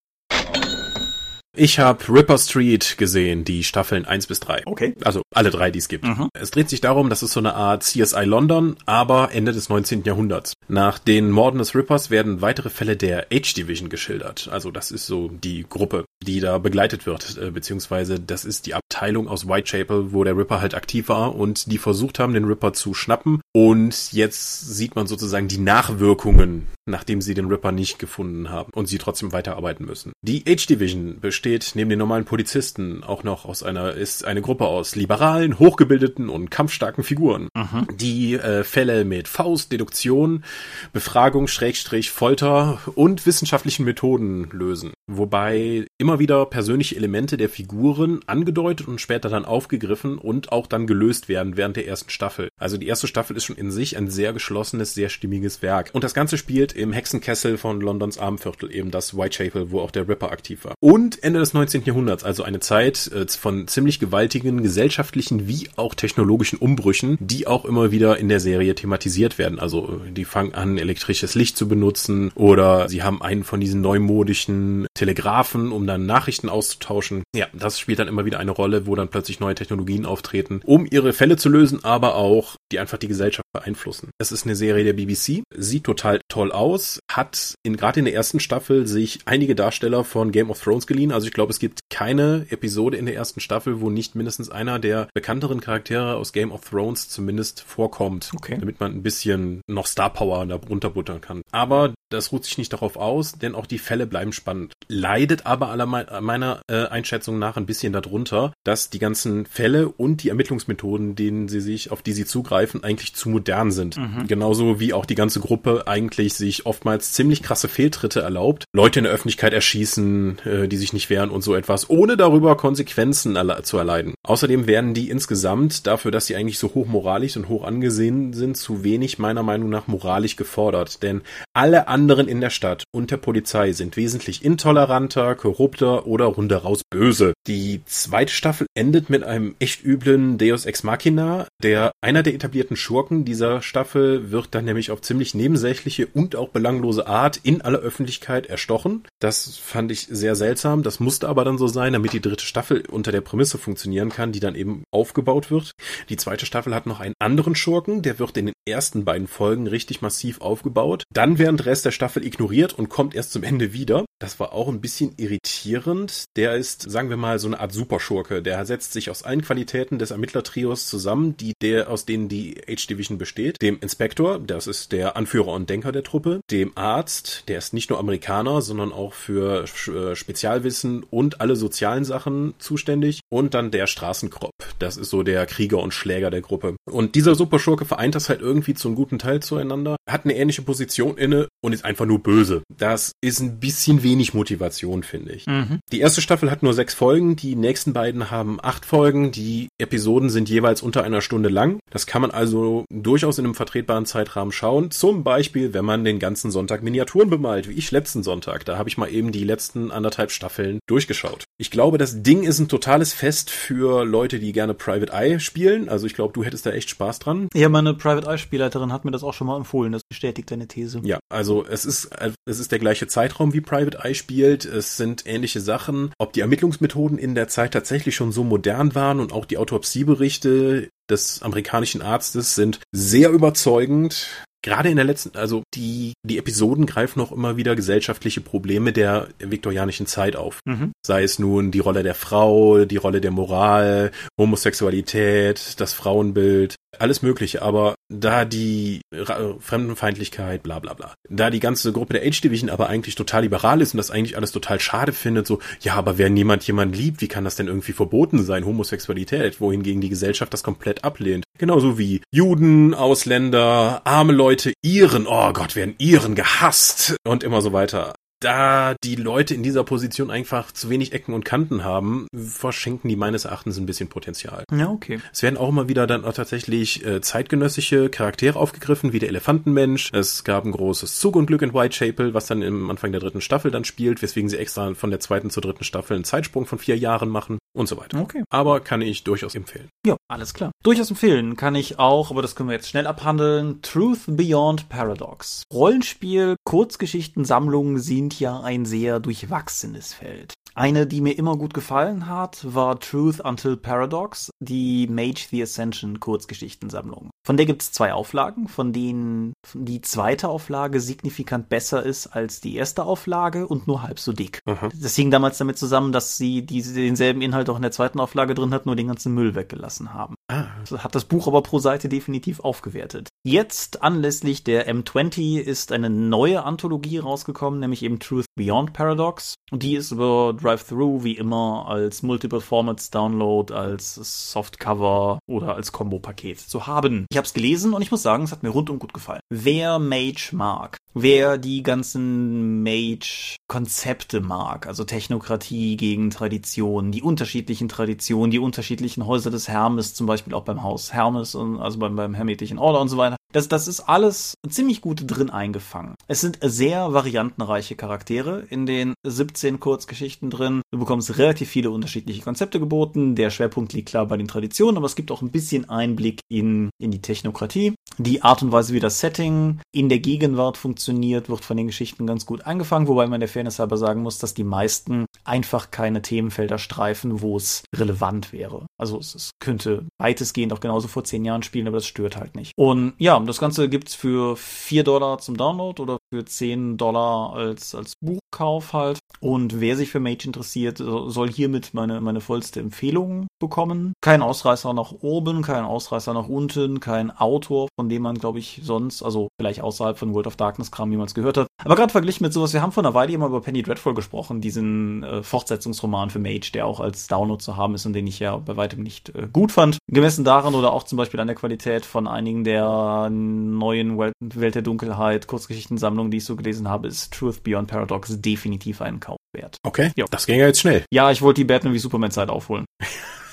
[1.56, 4.62] Ich habe Ripper Street gesehen, die Staffeln 1 bis 3.
[4.66, 4.94] Okay.
[5.02, 6.04] Also alle drei, die es gibt.
[6.04, 6.28] Mhm.
[6.32, 10.04] Es dreht sich darum, dass es so eine Art CSI London, aber Ende des 19.
[10.04, 10.52] Jahrhunderts.
[10.68, 14.48] Nach den Morden des Rippers werden weitere Fälle der H-Division geschildert.
[14.52, 18.74] Also das ist so die Gruppe, die da begleitet wird, äh, beziehungsweise das ist die
[18.74, 22.74] Abteilung aus Whitechapel, wo der Ripper halt aktiv war und die versucht haben, den Ripper
[22.74, 23.40] zu schnappen.
[23.52, 28.86] Und jetzt sieht man sozusagen die Nachwirkungen, nachdem sie den Ripper nicht gefunden haben und
[28.86, 30.12] sie trotzdem weiterarbeiten müssen.
[30.22, 31.39] Die H-Division besteht
[31.74, 36.50] neben den normalen Polizisten auch noch aus einer, ist eine Gruppe aus liberalen, hochgebildeten und
[36.50, 37.86] kampfstarken Figuren, mhm.
[37.96, 40.44] die äh, Fälle mit Faust, Deduktion,
[40.92, 44.92] Befragung, Schrägstrich, Folter und wissenschaftlichen Methoden lösen.
[45.12, 50.86] Wobei immer wieder persönliche Elemente der Figuren angedeutet und später dann aufgegriffen und auch dann
[50.86, 52.48] gelöst werden während der ersten Staffel.
[52.58, 55.90] Also die erste Staffel ist schon in sich ein sehr geschlossenes, sehr stimmiges Werk.
[55.92, 60.08] Und das Ganze spielt im Hexenkessel von Londons Armviertel, eben das Whitechapel, wo auch der
[60.08, 60.74] Ripper aktiv war.
[60.78, 61.82] Und Ende des 19.
[61.84, 67.64] Jahrhunderts, also eine Zeit äh, von ziemlich gewaltigen gesellschaftlichen wie auch technologischen Umbrüchen, die auch
[67.64, 69.58] immer wieder in der Serie thematisiert werden.
[69.58, 73.80] Also äh, die fangen an, elektrisches Licht zu benutzen oder sie haben einen von diesen
[73.80, 77.22] neumodischen Telegrafen, um dann Nachrichten auszutauschen.
[77.34, 80.86] Ja, das spielt dann immer wieder eine Rolle, wo dann plötzlich neue Technologien auftreten, um
[80.90, 84.10] ihre Fälle zu lösen, aber auch die einfach die Gesellschaft beeinflussen.
[84.18, 88.14] Es ist eine Serie der BBC, sieht total toll aus, hat in gerade in der
[88.14, 91.12] ersten Staffel sich einige Darsteller von Game of Thrones geliehen.
[91.12, 94.78] Also ich glaube, es gibt keine Episode in der ersten Staffel, wo nicht mindestens einer
[94.78, 98.58] der bekannteren Charaktere aus Game of Thrones zumindest vorkommt, Okay.
[98.60, 101.40] damit man ein bisschen noch Star Power da runterbuttern kann.
[101.52, 104.72] Aber das ruht sich nicht darauf aus, denn auch die Fälle bleiben spannend.
[104.88, 109.88] Leidet aber aller mei- meiner äh, Einschätzung nach ein bisschen darunter, dass die ganzen Fälle
[109.88, 113.96] und die Ermittlungsmethoden, denen sie sich, auf die sie zugreifen, eigentlich zu modern sind.
[114.26, 119.04] Genauso wie auch die ganze Gruppe eigentlich sich oftmals ziemlich krasse Fehltritte erlaubt, Leute in
[119.04, 123.62] der Öffentlichkeit erschießen, äh, die sich nicht wehren und so etwas, ohne darüber Konsequenzen erle
[123.62, 124.14] zu erleiden.
[124.22, 128.82] Außerdem werden die insgesamt dafür, dass sie eigentlich so hochmoralisch und hoch angesehen sind, zu
[128.84, 131.02] wenig meiner Meinung nach moralisch gefordert.
[131.02, 131.22] Denn
[131.54, 137.32] alle anderen in der Stadt und der Polizei sind wesentlich intoleranter, korrupter oder runderaus böse.
[137.48, 141.48] Die zweite Staffel endet mit einem echt üblen Deus Ex Machina.
[141.60, 146.50] Der einer der etablierten Schurken dieser Staffel wird dann nämlich auf ziemlich nebensächliche und auch
[146.50, 149.02] belanglose Art in aller Öffentlichkeit erstochen.
[149.18, 150.84] Das fand ich sehr seltsam.
[150.84, 154.30] Das musste aber dann so sein, damit die dritte Staffel unter der Prämisse funktionieren kann,
[154.30, 155.72] die dann eben aufgebaut wird.
[156.10, 159.66] Die zweite Staffel hat noch einen anderen Schurken, der wird in den ersten beiden Folgen
[159.66, 161.02] richtig massiv aufgebaut.
[161.12, 164.04] Dann während Rest der Staffel ignoriert und kommt erst zum Ende wieder.
[164.20, 166.24] Das war ein bisschen irritierend.
[166.36, 168.42] Der ist, sagen wir mal, so eine Art Superschurke.
[168.42, 173.18] Der setzt sich aus allen Qualitäten des Ermittlertrios zusammen, die der, aus denen die H-Division
[173.18, 173.60] besteht.
[173.62, 176.40] Dem Inspektor, das ist der Anführer und Denker der Truppe.
[176.50, 182.04] Dem Arzt, der ist nicht nur Amerikaner, sondern auch für äh, Spezialwissen und alle sozialen
[182.04, 183.20] Sachen zuständig.
[183.28, 184.52] Und dann der Straßenkropp.
[184.78, 186.76] Das ist so der Krieger und Schläger der Gruppe.
[186.90, 191.16] Und dieser Superschurke vereint das halt irgendwie zum guten Teil zueinander, hat eine ähnliche Position
[191.16, 192.62] inne und ist einfach nur böse.
[192.76, 195.46] Das ist ein bisschen wenig Motivation, finde ich.
[195.92, 199.30] Die erste Staffel hat nur sechs Folgen, die nächsten beiden haben acht Folgen.
[199.30, 201.78] Die Episoden sind jeweils unter einer Stunde lang.
[201.90, 204.90] Das kann man also durchaus in einem vertretbaren Zeitrahmen schauen.
[204.90, 208.64] Zum Beispiel, wenn man den ganzen Sonntag Miniaturen bemalt, wie ich letzten Sonntag.
[208.64, 211.44] Da habe ich mal eben die letzten anderthalb Staffeln durchgeschaut.
[211.58, 215.88] Ich glaube, das Ding ist ein totales Fest für Leute, die gerne Private Eye spielen.
[215.88, 217.48] Also ich glaube, du hättest da echt Spaß dran.
[217.54, 219.92] Ja, meine Private Eye Spielleiterin hat mir das auch schon mal empfohlen.
[219.92, 221.00] Das bestätigt deine These.
[221.04, 224.64] Ja, also es ist, äh, es ist der gleiche Zeitraum wie Private Eye spielt.
[224.64, 226.12] Es sind ähnliche Sachen.
[226.18, 230.88] Ob die Ermittlungsmethoden in der Zeit tatsächlich schon so modern waren und auch die Autopsieberichte
[231.10, 234.46] des amerikanischen Arztes sind sehr überzeugend.
[234.62, 239.28] Gerade in der letzten, also die, die Episoden greifen auch immer wieder gesellschaftliche Probleme der
[239.38, 240.60] viktorianischen Zeit auf.
[240.66, 240.92] Mhm.
[241.04, 247.22] Sei es nun die Rolle der Frau, die Rolle der Moral, Homosexualität, das Frauenbild, alles
[247.22, 247.62] Mögliche.
[247.62, 252.88] Aber da die Ra Fremdenfeindlichkeit, bla bla bla, da die ganze Gruppe der H-Division aber
[252.88, 256.34] eigentlich total liberal ist und das eigentlich alles total schade findet, so, ja, aber wenn
[256.34, 260.62] niemand jemand liebt, wie kann das denn irgendwie verboten sein, Homosexualität, wohingegen die Gesellschaft das
[260.62, 261.44] komplett ablehnt.
[261.58, 267.72] Genauso wie Juden, Ausländer, arme Leute, Iren, oh Gott, werden Iren gehasst und immer so
[267.72, 273.08] weiter da die Leute in dieser Position einfach zu wenig Ecken und Kanten haben, verschenken
[273.08, 274.64] die meines Erachtens ein bisschen Potenzial.
[274.72, 275.20] Ja, okay.
[275.32, 280.10] Es werden auch immer wieder dann auch tatsächlich äh, zeitgenössische Charaktere aufgegriffen, wie der Elefantenmensch.
[280.12, 283.84] Es gab ein großes Zugunglück in Whitechapel, was dann im Anfang der dritten Staffel dann
[283.84, 287.28] spielt, weswegen sie extra von der zweiten zur dritten Staffel einen Zeitsprung von vier Jahren
[287.28, 288.20] machen und so weiter.
[288.20, 288.42] Okay.
[288.50, 289.88] Aber kann ich durchaus empfehlen.
[290.06, 290.72] Ja, alles klar.
[290.82, 295.64] Durchaus empfehlen kann ich auch, aber das können wir jetzt schnell abhandeln, Truth Beyond Paradox.
[295.72, 300.54] Rollenspiel, Kurzgeschichtensammlungen sind ja ein sehr durchwachsenes Feld.
[300.74, 306.20] Eine, die mir immer gut gefallen hat, war Truth Until Paradox, die Mage the Ascension
[306.20, 307.30] Kurzgeschichtensammlung.
[307.44, 312.60] Von der gibt es zwei Auflagen, von denen die zweite Auflage signifikant besser ist als
[312.60, 314.60] die erste Auflage und nur halb so dick.
[314.66, 314.90] Aha.
[315.00, 318.54] Das hing damals damit zusammen, dass sie diese, denselben Inhalt auch in der zweiten Auflage
[318.54, 320.34] drin hat, nur den ganzen Müll weggelassen haben.
[320.48, 323.28] Ah, Das hat das Buch aber pro Seite definitiv aufgewertet.
[323.42, 329.54] Jetzt anlässlich der M20 ist eine neue Anthologie rausgekommen, nämlich eben Truth Beyond Paradox.
[329.70, 334.14] Und die ist über Drive-Thru wie immer als Multiple Formats Download, als
[334.52, 337.26] Softcover oder als Combo-Paket zu haben.
[337.30, 339.40] Ich habe es gelesen und ich muss sagen, es hat mir rundum gut gefallen.
[339.50, 348.50] Wer Mage mag, wer die ganzen Mage-Konzepte mag, also Technokratie gegen Tradition, die unterschiedlichen Traditionen,
[348.50, 352.34] die unterschiedlichen Häuser des Hermes, zum Beispiel auch beim Haus Hermes und also beim, beim
[352.34, 353.36] Hermetischen Order und so weiter.
[353.52, 356.14] Das, das ist alles ziemlich gut drin eingefangen.
[356.28, 360.82] Es sind sehr variantenreiche Charaktere in den 17 Kurzgeschichten drin.
[360.92, 363.34] Du bekommst relativ viele unterschiedliche Konzepte geboten.
[363.34, 366.90] Der Schwerpunkt liegt klar bei den Traditionen, aber es gibt auch ein bisschen Einblick in,
[367.00, 367.94] in die Technokratie.
[368.20, 372.26] Die Art und Weise, wie das Setting in der Gegenwart funktioniert, wird von den Geschichten
[372.26, 376.20] ganz gut angefangen, wobei man der Fairness halber sagen muss, dass die meisten einfach keine
[376.20, 378.84] Themenfelder streifen, wo es relevant wäre.
[378.98, 382.56] Also es, es könnte weitestgehend auch genauso vor zehn Jahren spielen, aber das stört halt
[382.56, 382.72] nicht.
[382.76, 387.94] Und ja, das Ganze gibt's für vier Dollar zum Download oder für zehn Dollar als,
[387.94, 389.18] als Buchkauf halt.
[389.40, 394.12] Und wer sich für Mage interessiert, soll hiermit meine, meine vollste Empfehlung bekommen.
[394.20, 398.80] Kein Ausreißer nach oben, kein Ausreißer nach unten, kein Autor, von dem man, glaube ich,
[398.82, 401.66] sonst, also vielleicht außerhalb von World of Darkness Kram jemals gehört hat.
[401.82, 404.60] Aber gerade verglichen mit sowas, wir haben vor einer Weile immer über Penny Dreadful gesprochen,
[404.60, 408.40] diesen äh, Fortsetzungsroman für Mage, der auch als Download zu haben ist und den ich
[408.40, 409.98] ja bei weitem nicht äh, gut fand.
[410.08, 414.74] Gemessen daran oder auch zum Beispiel an der Qualität von einigen der neuen Welt, Welt
[414.74, 419.38] der Dunkelheit Kurzgeschichtensammlungen, die ich so gelesen habe, ist Truth Beyond Paradox definitiv einen Kauf
[419.52, 419.76] wert.
[419.82, 420.26] Okay, jo.
[420.30, 421.04] das ging ja jetzt schnell.
[421.10, 422.84] Ja, ich wollte die Batman wie Superman Zeit aufholen.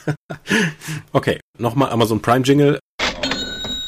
[1.13, 2.79] okay, nochmal Amazon Prime Jingle.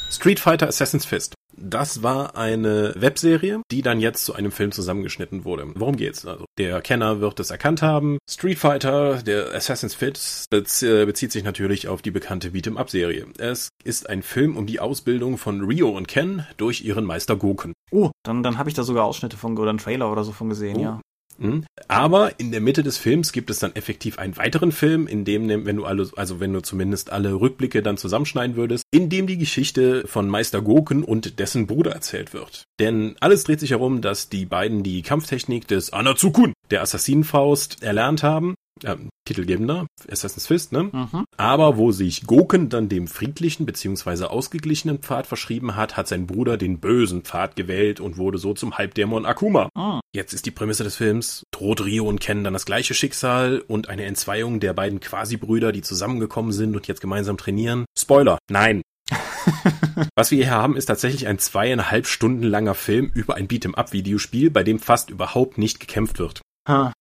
[0.10, 1.36] Street Fighter Assassin's Fist.
[1.56, 5.68] Das war eine Webserie, die dann jetzt zu einem Film zusammengeschnitten wurde.
[5.76, 6.26] Worum geht's?
[6.26, 8.18] Also, der Kenner wird es erkannt haben.
[8.30, 13.28] Street Fighter, der Assassin's Fist, äh, bezieht sich natürlich auf die bekannte Beat'em-up-Serie.
[13.38, 17.74] Es ist ein Film um die Ausbildung von Rio und Ken durch ihren Meister Goken.
[17.92, 20.50] Oh, dann, dann habe ich da sogar Ausschnitte von oder einen Trailer oder so von
[20.50, 20.82] gesehen, oh.
[20.82, 21.02] ja.
[21.40, 21.66] Hm?
[21.88, 25.48] Aber in der Mitte des Films gibt es dann effektiv einen weiteren Film, in dem,
[25.66, 29.38] wenn du alle, also wenn du zumindest alle Rückblicke dann zusammenschneiden würdest, in dem die
[29.38, 32.64] Geschichte von Meister Goken und dessen Bruder erzählt wird.
[32.80, 38.24] Denn alles dreht sich herum, dass die beiden die Kampftechnik des Anazukun, der Assassinenfaust, erlernt
[38.24, 40.84] haben äh, titelgebender Assassin's Fist, ne?
[40.84, 41.26] Mhm.
[41.38, 44.26] Aber wo sich Goken dann dem friedlichen bzw.
[44.26, 48.78] ausgeglichenen Pfad verschrieben hat, hat sein Bruder den bösen Pfad gewählt und wurde so zum
[48.78, 49.70] Halbdämon Akuma.
[49.76, 50.00] Mhm.
[50.14, 53.90] Jetzt ist die Prämisse des Films, droht Rio und Ken dann das gleiche Schicksal und
[53.90, 57.86] eine Entzweiung der beiden Quasi-Brüder, die zusammengekommen sind und jetzt gemeinsam trainieren.
[57.98, 58.82] Spoiler, nein,
[60.16, 64.64] Was wir hier haben, ist tatsächlich ein zweieinhalb Stunden langer Film über ein Beat'em-up-Videospiel, bei
[64.64, 66.42] dem fast überhaupt nicht gekämpft wird.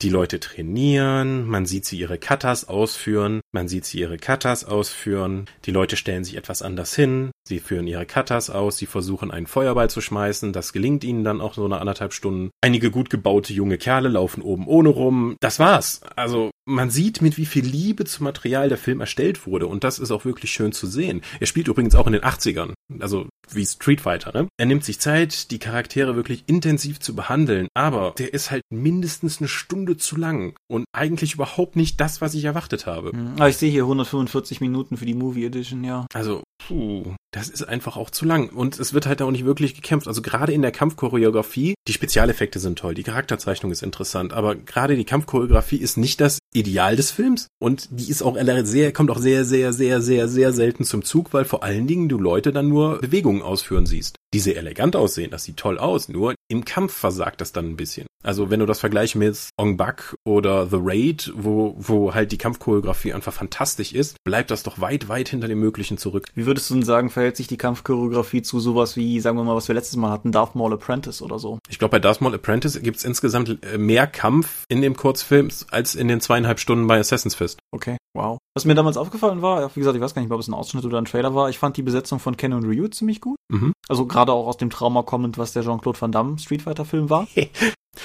[0.01, 5.45] Die Leute trainieren, man sieht sie ihre Katas ausführen, man sieht sie ihre Katas ausführen,
[5.67, 9.47] die Leute stellen sich etwas anders hin, sie führen ihre Katas aus, sie versuchen einen
[9.47, 12.51] Feuerball zu schmeißen, das gelingt ihnen dann auch so eine anderthalb Stunden.
[12.63, 15.37] Einige gut gebaute junge Kerle laufen oben ohne rum.
[15.41, 16.01] Das war's.
[16.17, 19.99] Also man sieht, mit wie viel Liebe zum Material der Film erstellt wurde und das
[19.99, 21.23] ist auch wirklich schön zu sehen.
[21.41, 24.49] Er spielt übrigens auch in den 80ern, also wie Street Fighter, ne?
[24.59, 29.39] Er nimmt sich Zeit, die Charaktere wirklich intensiv zu behandeln, aber der ist halt mindestens
[29.39, 33.17] eine Stunde zu lang und eigentlich überhaupt nicht das, was ich erwartet habe.
[33.17, 33.43] Mhm.
[33.47, 36.07] ich sehe hier 145 Minuten für die Movie Edition, ja.
[36.13, 38.49] Also, puh, das ist einfach auch zu lang.
[38.51, 40.09] Und es wird halt auch nicht wirklich gekämpft.
[40.09, 44.97] Also gerade in der Kampfchoreografie, die Spezialeffekte sind toll, die Charakterzeichnung ist interessant, aber gerade
[44.97, 47.49] die Kampfchoreografie ist nicht das Ideal des Films.
[47.59, 51.33] Und die ist auch sehr, kommt auch sehr, sehr, sehr, sehr, sehr selten zum Zug,
[51.33, 55.31] weil vor allen Dingen du Leute dann nur Bewegungen ausführen siehst die sehr elegant aussehen,
[55.31, 58.07] das sieht toll aus, nur im Kampf versagt das dann ein bisschen.
[58.25, 62.39] Also wenn du das vergleichst mit Ong Bak oder The Raid, wo, wo halt die
[62.39, 66.27] Kampfchoreografie einfach fantastisch ist, bleibt das doch weit, weit hinter dem Möglichen zurück.
[66.35, 69.55] Wie würdest du denn sagen, verhält sich die Kampfchoreografie zu sowas wie, sagen wir mal,
[69.55, 71.61] was wir letztes Mal hatten, Darth Maul Apprentice oder so?
[71.69, 75.49] Ich glaube, bei Darth Maul Apprentice gibt es insgesamt äh, mehr Kampf in dem Kurzfilm
[75.71, 77.61] als in den zweieinhalb Stunden bei Assassin's Fist.
[77.71, 78.39] Okay, wow.
[78.55, 80.85] Was mir damals aufgefallen war, wie gesagt, ich weiß gar nicht, ob es ein Ausschnitt
[80.85, 83.37] oder ein Trailer war, ich fand die Besetzung von Ken und Ryu ziemlich gut.
[83.49, 83.73] Mhm.
[83.89, 87.11] Also gerade auch aus dem Trauma kommend, was der Jean-Claude Van Damme Street Fighter Film
[87.11, 87.27] war.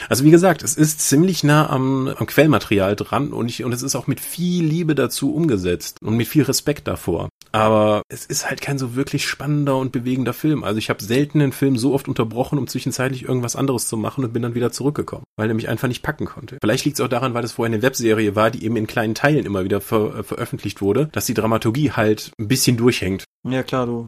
[0.09, 3.81] Also wie gesagt, es ist ziemlich nah am, am Quellmaterial dran und, ich, und es
[3.81, 7.29] ist auch mit viel Liebe dazu umgesetzt und mit viel Respekt davor.
[7.51, 10.63] Aber es ist halt kein so wirklich spannender und bewegender Film.
[10.63, 14.23] Also ich habe selten einen Film so oft unterbrochen, um zwischenzeitlich irgendwas anderes zu machen
[14.23, 16.57] und bin dann wieder zurückgekommen, weil er mich einfach nicht packen konnte.
[16.61, 19.13] Vielleicht liegt es auch daran, weil es vorher eine Webserie war, die eben in kleinen
[19.13, 23.25] Teilen immer wieder ver äh, veröffentlicht wurde, dass die Dramaturgie halt ein bisschen durchhängt.
[23.47, 24.05] Ja klar, du.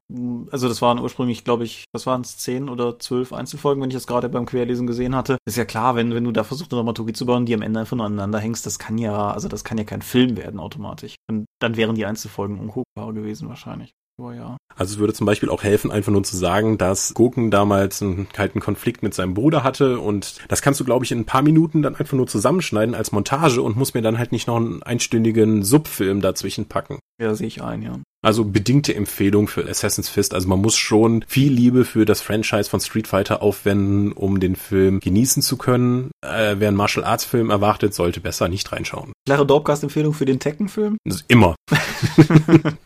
[0.51, 3.95] Also das waren ursprünglich, glaube ich, was waren es, zehn oder zwölf Einzelfolgen, wenn ich
[3.95, 5.37] das gerade beim Querlesen gesehen hatte.
[5.45, 7.79] Ist ja klar, wenn, wenn du da versuchst, eine Dramaturgie zu bauen, die am Ende
[7.79, 11.15] einfach nur aneinander hängst, das kann ja, also das kann ja kein Film werden automatisch.
[11.29, 13.91] Und dann wären die Einzelfolgen unguckbar gewesen wahrscheinlich.
[14.17, 14.57] Oh ja.
[14.77, 18.29] Also es würde zum Beispiel auch helfen, einfach nur zu sagen, dass Goken damals einen
[18.29, 21.41] kalten Konflikt mit seinem Bruder hatte und das kannst du, glaube ich, in ein paar
[21.41, 24.83] Minuten dann einfach nur zusammenschneiden als Montage und muss mir dann halt nicht noch einen
[24.83, 26.99] einstündigen Subfilm dazwischen packen.
[27.21, 27.99] Ja, sehe ich ein, ja.
[28.21, 30.33] Also bedingte Empfehlung für Assassin's Fist.
[30.33, 34.55] Also man muss schon viel Liebe für das Franchise von Street Fighter aufwenden, um den
[34.55, 36.11] Film genießen zu können.
[36.21, 39.13] Äh, wer einen Martial Arts Film erwartet, sollte besser nicht reinschauen.
[39.27, 40.97] Klare Dorpcast-Empfehlung für den Tekken-Film?
[41.27, 41.55] Immer.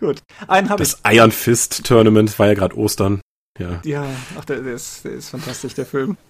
[0.00, 0.22] Gut.
[0.48, 0.92] Einen habe ich.
[0.92, 3.20] Das Iron Fist Tournament war ja gerade Ostern.
[3.58, 3.80] Ja.
[3.84, 4.06] Ja,
[4.38, 6.16] ach, der, der, ist, der ist fantastisch, der Film.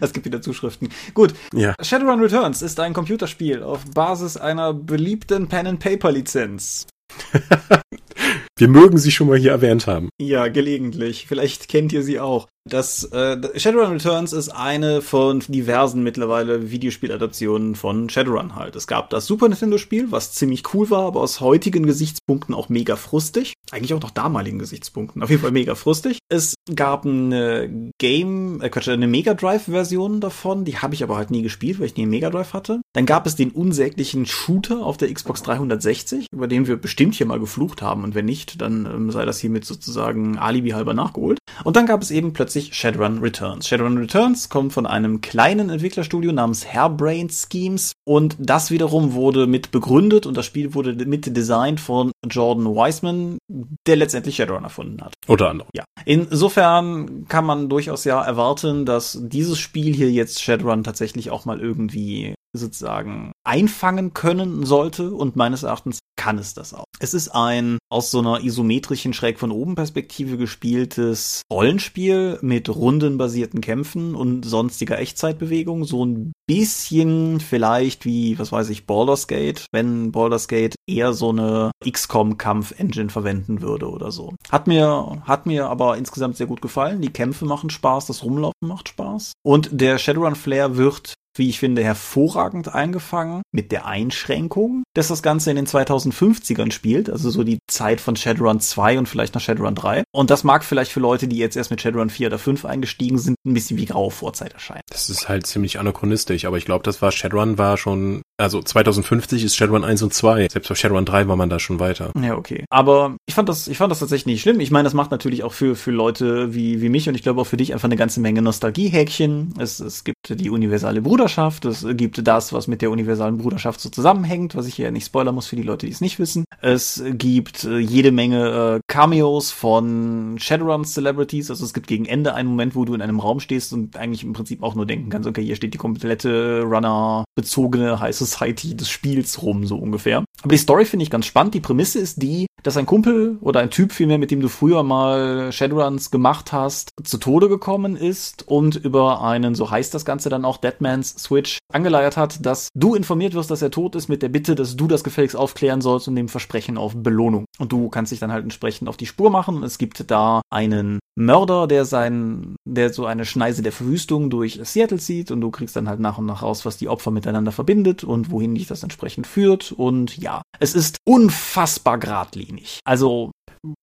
[0.00, 0.88] Es gibt wieder Zuschriften.
[1.14, 1.34] Gut.
[1.52, 1.74] Ja.
[1.82, 6.86] Shadowrun Returns ist ein Computerspiel auf Basis einer beliebten Pen-and-Paper-Lizenz.
[8.56, 10.10] Wir mögen sie schon mal hier erwähnt haben.
[10.20, 11.26] Ja, gelegentlich.
[11.26, 12.46] Vielleicht kennt ihr sie auch.
[12.68, 18.76] Das äh, Shadowrun Returns ist eine von diversen mittlerweile Videospieladaptionen von Shadowrun halt.
[18.76, 22.68] Es gab das Super Nintendo Spiel, was ziemlich cool war, aber aus heutigen Gesichtspunkten auch
[22.68, 23.54] mega frustig.
[23.70, 25.22] Eigentlich auch noch damaligen Gesichtspunkten.
[25.22, 26.18] Auf jeden Fall mega frustig.
[26.28, 31.16] Es gab eine Game, äh Quatsch, eine Mega Drive Version davon, die habe ich aber
[31.16, 32.80] halt nie gespielt, weil ich nie einen Mega Drive hatte.
[32.92, 37.26] Dann gab es den unsäglichen Shooter auf der Xbox 360, über den wir bestimmt hier
[37.26, 41.38] mal geflucht haben und wenn nicht, dann ähm, sei das hiermit sozusagen Alibi halber nachgeholt.
[41.64, 43.66] Und dann gab es eben plötzlich Shadowrun Returns.
[43.66, 49.70] Shadowrun Returns kommt von einem kleinen Entwicklerstudio namens Hairbrain Schemes und das wiederum wurde mit
[49.70, 53.38] begründet und das Spiel wurde mit designt von Jordan Wiseman,
[53.86, 55.14] der letztendlich Shadowrun erfunden hat.
[55.26, 55.70] Unter anderem.
[55.74, 55.84] Ja.
[56.04, 61.60] Insofern kann man durchaus ja erwarten, dass dieses Spiel hier jetzt Shadowrun tatsächlich auch mal
[61.60, 66.84] irgendwie sozusagen einfangen können sollte und meines Erachtens kann es das auch.
[66.98, 73.60] Es ist ein aus so einer isometrischen schräg von oben Perspektive gespieltes Rollenspiel mit rundenbasierten
[73.60, 80.10] Kämpfen und sonstiger Echtzeitbewegung, so ein bisschen vielleicht wie, was weiß ich, Baldur's Gate, wenn
[80.10, 84.34] Baldur's Gate eher so eine XCOM-Kampf-Engine verwenden würde oder so.
[84.50, 87.00] Hat mir, hat mir aber insgesamt sehr gut gefallen.
[87.00, 89.32] Die Kämpfe machen Spaß, das Rumlaufen macht Spaß.
[89.44, 95.50] Und der Shadowrun-Flair wird wie ich finde, hervorragend eingefangen mit der Einschränkung, dass das Ganze
[95.50, 99.74] in den 2050ern spielt, also so die Zeit von Shadowrun 2 und vielleicht nach Shadowrun
[99.74, 100.04] 3.
[100.12, 103.18] Und das mag vielleicht für Leute, die jetzt erst mit Shadowrun 4 oder 5 eingestiegen
[103.18, 104.82] sind, ein bisschen wie graue Vorzeit erscheinen.
[104.90, 109.42] Das ist halt ziemlich anachronistisch, aber ich glaube, das war Shadowrun war schon, also 2050
[109.44, 110.48] ist Shadowrun 1 und 2.
[110.50, 112.12] Selbst bei Shadowrun 3 war man da schon weiter.
[112.20, 112.64] Ja, okay.
[112.70, 114.60] Aber ich fand das, ich fand das tatsächlich nicht schlimm.
[114.60, 117.40] Ich meine, das macht natürlich auch für, für Leute wie, wie mich und ich glaube
[117.40, 119.54] auch für dich einfach eine ganze Menge Nostalgiehäkchen.
[119.58, 123.88] Es, es gibt die universale Bruderschaft, es gibt das, was mit der universalen Bruderschaft so
[123.88, 126.44] zusammenhängt, was ich hier nicht spoilern muss für die Leute, die es nicht wissen.
[126.60, 132.34] Es gibt äh, jede Menge äh, Cameos von Shadowrun Celebrities, also es gibt gegen Ende
[132.34, 135.10] einen Moment, wo du in einem Raum stehst und eigentlich im Prinzip auch nur denken
[135.10, 140.24] kannst, okay, hier steht die komplette Runner-bezogene High Society des Spiels rum, so ungefähr.
[140.42, 141.54] Aber die Story finde ich ganz spannend.
[141.54, 144.82] Die Prämisse ist die, dass ein Kumpel oder ein Typ vielmehr, mit dem du früher
[144.82, 150.28] mal Shadowruns gemacht hast, zu Tode gekommen ist und über einen, so heißt das Ganze
[150.28, 154.22] dann auch, Deadman's Switch angeleiert hat, dass du informiert wirst, dass er tot ist, mit
[154.22, 157.44] der Bitte, dass du das gefälligst aufklären sollst und dem Versprechen auf Belohnung.
[157.58, 159.62] Und du kannst dich dann halt entsprechend auf die Spur machen.
[159.62, 164.98] Es gibt da einen Mörder, der sein, der so eine Schneise der Verwüstung durch Seattle
[164.98, 168.04] zieht und du kriegst dann halt nach und nach raus, was die Opfer miteinander verbindet
[168.04, 169.72] und wohin dich das entsprechend führt.
[169.72, 172.80] Und ja, es ist unfassbar geradlinig.
[172.84, 173.30] Also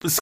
[0.04, 0.20] es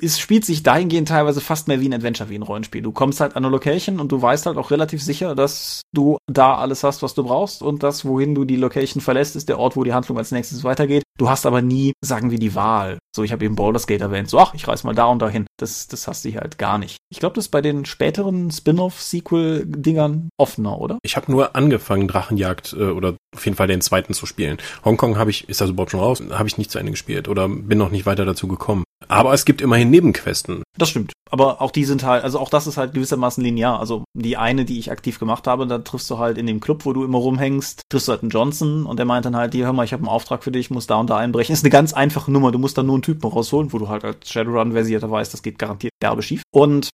[0.00, 2.82] es spielt sich dahingehend teilweise fast mehr wie ein Adventure, wie ein Rollenspiel.
[2.82, 6.18] Du kommst halt an eine Location und du weißt halt auch relativ sicher, dass du
[6.30, 9.58] da alles hast, was du brauchst und das, wohin du die Location verlässt, ist der
[9.58, 11.03] Ort, wo die Handlung als nächstes weitergeht.
[11.16, 12.98] Du hast aber nie, sagen wir, die Wahl.
[13.14, 14.28] So, ich habe eben Baldur's Gate erwähnt.
[14.28, 15.46] So, ach, ich reiß mal da und dahin.
[15.60, 16.96] Das, das hast du hier halt gar nicht.
[17.08, 20.98] Ich glaube, das ist bei den späteren Spin-off-Sequel-Dingern offener, oder?
[21.04, 24.58] Ich habe nur angefangen, Drachenjagd äh, oder auf jeden Fall den zweiten zu spielen.
[24.84, 26.20] Hongkong habe ich, ist das überhaupt schon raus?
[26.30, 28.82] Habe ich nicht zu Ende gespielt oder bin noch nicht weiter dazu gekommen.
[29.06, 30.62] Aber es gibt immerhin Nebenquesten.
[30.78, 31.12] Das stimmt.
[31.30, 33.80] Aber auch die sind halt, also auch das ist halt gewissermaßen linear.
[33.80, 36.84] Also die eine, die ich aktiv gemacht habe, da triffst du halt in dem Club,
[36.84, 39.66] wo du immer rumhängst, triffst du halt einen Johnson und der meint dann halt, hier,
[39.66, 41.52] hör mal, ich habe einen Auftrag für dich, muss da und da einbrechen.
[41.52, 42.50] Ist eine ganz einfache Nummer.
[42.50, 45.58] Du musst dann nur einen Typen rausholen, wo du halt als Shadowrun-Versierter weißt, das geht
[45.58, 46.42] garantiert derbe schief.
[46.52, 46.90] Und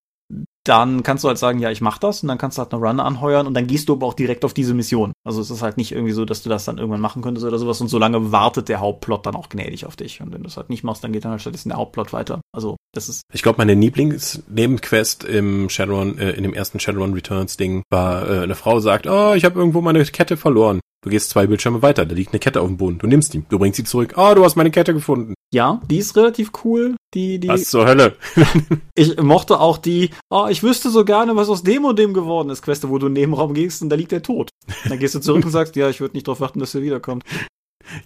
[0.64, 2.82] dann kannst du halt sagen, ja, ich mach das und dann kannst du halt eine
[2.82, 5.12] Run anheuern und dann gehst du aber auch direkt auf diese Mission.
[5.24, 7.58] Also es ist halt nicht irgendwie so, dass du das dann irgendwann machen könntest oder
[7.58, 10.56] sowas und solange wartet der Hauptplot dann auch gnädig auf dich und wenn du es
[10.56, 12.40] halt nicht machst, dann geht dann halt stattdessen der Hauptplot weiter.
[12.52, 17.56] Also das ist Ich glaube, meine Lieblingsnebenquest im Shadowrun äh, in dem ersten Shadowrun Returns
[17.56, 21.30] Ding war äh, eine Frau sagt, "Oh, ich habe irgendwo meine Kette verloren." Du gehst
[21.30, 22.98] zwei Bildschirme weiter, da liegt eine Kette auf dem Boden.
[22.98, 24.18] Du nimmst die, du bringst sie zurück.
[24.18, 25.32] Ah, oh, du hast meine Kette gefunden.
[25.50, 26.94] Ja, die ist relativ cool.
[27.14, 27.48] Die, die.
[27.48, 28.16] Was zur Hölle?
[28.94, 32.50] ich mochte auch die, oh, ich wüsste so gerne, was aus dem und dem geworden
[32.50, 34.50] ist, Queste, wo du in den Nebenraum gehst und da liegt der tot.
[34.88, 37.24] Dann gehst du zurück und sagst, ja, ich würde nicht darauf warten, dass er wiederkommt.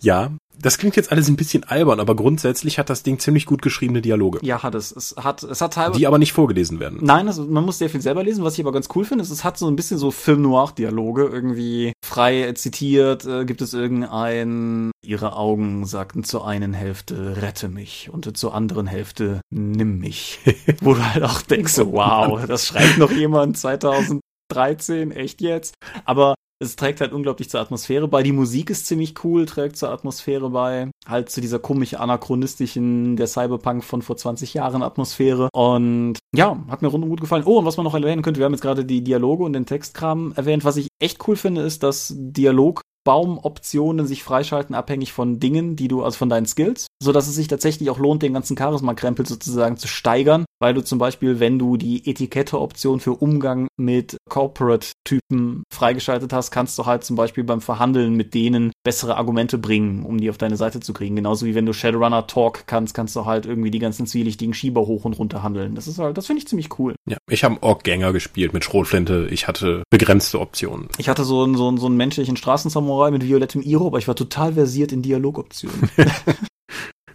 [0.01, 3.61] Ja, das klingt jetzt alles ein bisschen albern, aber grundsätzlich hat das Ding ziemlich gut
[3.63, 4.39] geschriebene Dialoge.
[4.43, 4.93] Ja, hat es.
[4.93, 5.99] Es hat, es hat teilweise.
[5.99, 7.01] Die aber nicht vorgelesen werden.
[7.03, 8.45] Nein, also man muss sehr viel selber lesen.
[8.45, 11.27] Was ich aber ganz cool finde, ist, es hat so ein bisschen so Film Noir-Dialoge
[11.27, 13.27] irgendwie frei zitiert.
[13.27, 18.87] Äh, gibt es irgendein, ihre Augen sagten zur einen Hälfte, rette mich und zur anderen
[18.87, 20.39] Hälfte, nimm mich.
[20.81, 25.75] Wo du halt auch denkst, wow, das schreibt noch jemand 2013, echt jetzt?
[26.05, 28.23] Aber es trägt halt unglaublich zur Atmosphäre bei.
[28.23, 30.91] Die Musik ist ziemlich cool, trägt zur Atmosphäre bei.
[31.07, 35.49] Halt zu dieser komisch anachronistischen, der Cyberpunk von vor 20 Jahren Atmosphäre.
[35.53, 37.45] Und ja, hat mir rundum gut gefallen.
[37.47, 39.67] Oh, und was man noch erwähnen könnte, wir haben jetzt gerade die Dialoge und den
[39.67, 40.65] Textkram erwähnt.
[40.65, 45.89] Was ich echt cool finde, ist, dass Dialog Baumoptionen sich freischalten, abhängig von Dingen, die
[45.89, 46.87] du, also von deinen Skills.
[47.03, 50.83] So dass es sich tatsächlich auch lohnt, den ganzen Charisma-Krempel sozusagen zu steigern, weil du
[50.83, 57.05] zum Beispiel, wenn du die Etikette-Option für Umgang mit Corporate-Typen freigeschaltet hast, kannst du halt
[57.05, 60.93] zum Beispiel beim Verhandeln mit denen bessere Argumente bringen, um die auf deine Seite zu
[60.93, 61.17] kriegen.
[61.17, 64.87] Genauso wie wenn du Shadowrunner Talk kannst, kannst du halt irgendwie die ganzen zwielichtigen Schieber
[64.87, 65.75] hoch und runter handeln.
[65.75, 66.95] Das ist halt, das finde ich ziemlich cool.
[67.09, 69.29] Ja, ich habe Ork-Gänger gespielt mit Schrotflinte.
[69.31, 70.89] Ich hatte begrenzte Optionen.
[70.99, 74.09] Ich hatte so einen, so einen, so einen menschlichen Straßensamurai mit violettem Iro, aber ich
[74.09, 75.91] war total versiert in Dialogoptionen.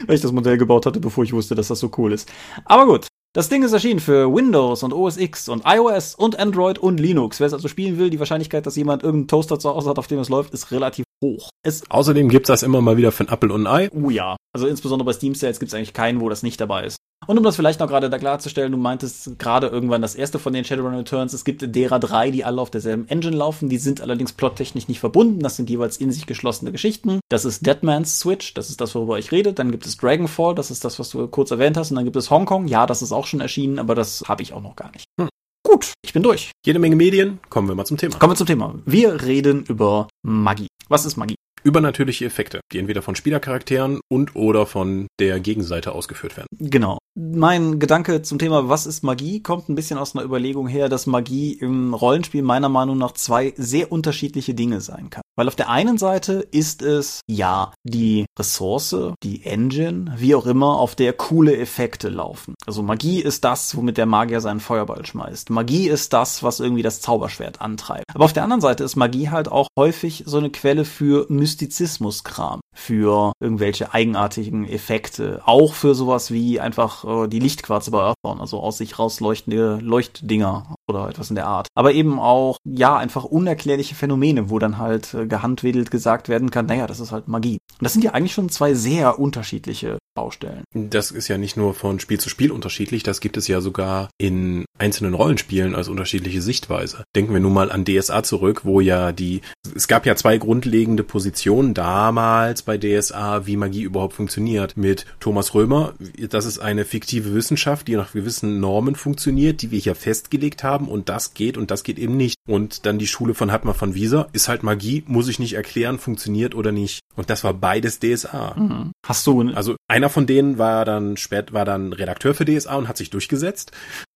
[0.10, 2.28] Weil ich das Modell gebaut hatte, bevor ich wusste, dass das so cool ist.
[2.66, 6.80] Aber gut, das Ding ist erschienen für Windows und OS X und iOS und Android
[6.80, 7.40] und Linux.
[7.40, 10.08] Wer es also spielen will, die Wahrscheinlichkeit, dass jemand irgendeinen Toaster zu Hause hat, auf
[10.08, 11.50] dem es läuft, ist relativ hoch.
[11.64, 13.90] Es Außerdem gibt's das immer mal wieder für ein Apple und ein Ei.
[13.92, 14.38] Oh ja.
[14.54, 16.98] Also insbesondere bei Steam Sales gibt es eigentlich keinen, wo das nicht dabei ist.
[17.28, 20.54] Und um das vielleicht noch gerade da klarzustellen, du meintest gerade irgendwann das erste von
[20.54, 24.02] den Shadowrun Returns, es gibt derer drei, die alle auf derselben Engine laufen, die sind
[24.02, 27.20] allerdings plottechnisch nicht verbunden, das sind jeweils in sich geschlossene Geschichten.
[27.30, 30.72] Das ist Deadman's Switch, das ist das, worüber ich rede, dann gibt es Dragonfall, das
[30.72, 33.12] ist das, was du kurz erwähnt hast, und dann gibt es Hongkong, ja, das ist
[33.12, 35.06] auch schon erschienen, aber das habe ich auch noch gar nicht.
[35.20, 35.30] Hm.
[35.64, 36.52] Gut, ich bin durch.
[36.66, 37.40] Jede Menge Medien.
[37.50, 38.18] Kommen wir mal zum Thema.
[38.18, 38.76] Kommen wir zum Thema.
[38.86, 40.68] Wir reden über Magie.
[40.88, 41.36] Was ist Magie?
[41.64, 46.48] Übernatürliche Effekte, die entweder von Spielercharakteren und oder von der Gegenseite ausgeführt werden.
[46.58, 47.00] Genau.
[47.16, 51.06] Mein Gedanke zum Thema Was ist Magie kommt ein bisschen aus einer Überlegung her, dass
[51.06, 55.24] Magie im Rollenspiel meiner Meinung nach zwei sehr unterschiedliche Dinge sein kann.
[55.40, 60.78] Weil auf der einen Seite ist es ja die Ressource, die Engine, wie auch immer,
[60.78, 62.56] auf der coole Effekte laufen.
[62.68, 65.50] Also Magie ist das, womit der Magier seinen Feuerball schmeißt.
[65.50, 68.14] Magie ist das, was irgendwie das Zauberschwert antreibt.
[68.14, 72.60] Aber auf der anderen Seite ist Magie halt auch häufig so eine Quelle für Mystizismus-Kram,
[72.76, 78.60] für irgendwelche eigenartigen Effekte, auch für sowas wie einfach äh, die Lichtquarze bei Earthbound, also
[78.60, 81.68] aus sich rausleuchtende Leuchtdinger oder etwas in der Art.
[81.76, 86.66] Aber eben auch, ja, einfach unerklärliche Phänomene, wo dann halt äh, gehandwedelt gesagt werden kann,
[86.66, 87.60] naja, das ist halt Magie.
[87.80, 90.64] Und das sind ja eigentlich schon zwei sehr unterschiedliche Baustellen.
[90.74, 94.10] Das ist ja nicht nur von Spiel zu Spiel unterschiedlich, das gibt es ja sogar
[94.18, 97.04] in einzelnen Rollenspielen als unterschiedliche Sichtweise.
[97.16, 99.42] Denken wir nun mal an DSA zurück, wo ja die,
[99.76, 104.76] es gab ja zwei grundlegende Positionen damals bei DSA, wie Magie überhaupt funktioniert.
[104.78, 105.94] Mit Thomas Römer,
[106.30, 110.79] das ist eine fiktive Wissenschaft, die nach gewissen Normen funktioniert, die wir hier festgelegt haben
[110.88, 112.36] und das geht und das geht eben nicht.
[112.48, 116.00] Und dann die Schule von Hartmann von Wieser, ist halt Magie, muss ich nicht erklären,
[116.00, 117.02] funktioniert oder nicht.
[117.16, 118.56] Und das war beides DSA.
[118.56, 118.92] Mhm.
[119.06, 122.88] Hast du, also einer von denen war dann spät, war dann Redakteur für DSA und
[122.88, 123.72] hat sich durchgesetzt.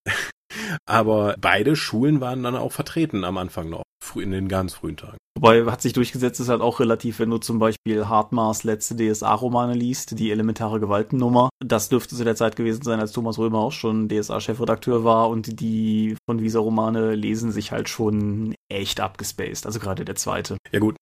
[0.85, 3.83] Aber beide Schulen waren dann auch vertreten am Anfang noch,
[4.15, 5.17] in den ganz frühen Tagen.
[5.35, 9.73] Wobei hat sich durchgesetzt ist halt auch relativ, wenn du zum Beispiel Hartmars letzte DSA-Romane
[9.73, 11.49] liest, die elementare Gewaltennummer.
[11.59, 15.59] Das dürfte zu der Zeit gewesen sein, als Thomas Römer auch schon DSA-Chefredakteur war und
[15.59, 19.65] die von dieser Romane lesen sich halt schon echt abgespaced.
[19.65, 20.57] Also gerade der zweite.
[20.71, 20.95] Ja gut,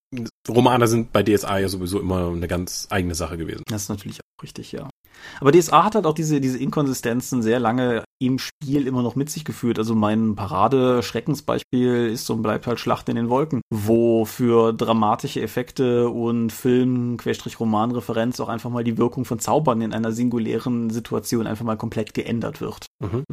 [0.47, 3.63] Romane sind bei DSA ja sowieso immer eine ganz eigene Sache gewesen.
[3.67, 4.89] Das ist natürlich auch richtig, ja.
[5.39, 9.29] Aber DSA hat halt auch diese, diese Inkonsistenzen sehr lange im Spiel immer noch mit
[9.29, 9.79] sich geführt.
[9.79, 16.09] Also mein Parade-Schreckensbeispiel ist und bleibt halt Schlacht in den Wolken, wo für dramatische Effekte
[16.09, 21.77] und Film-Roman-Referenz auch einfach mal die Wirkung von Zaubern in einer singulären Situation einfach mal
[21.77, 22.85] komplett geändert wird.
[23.01, 23.23] Mhm.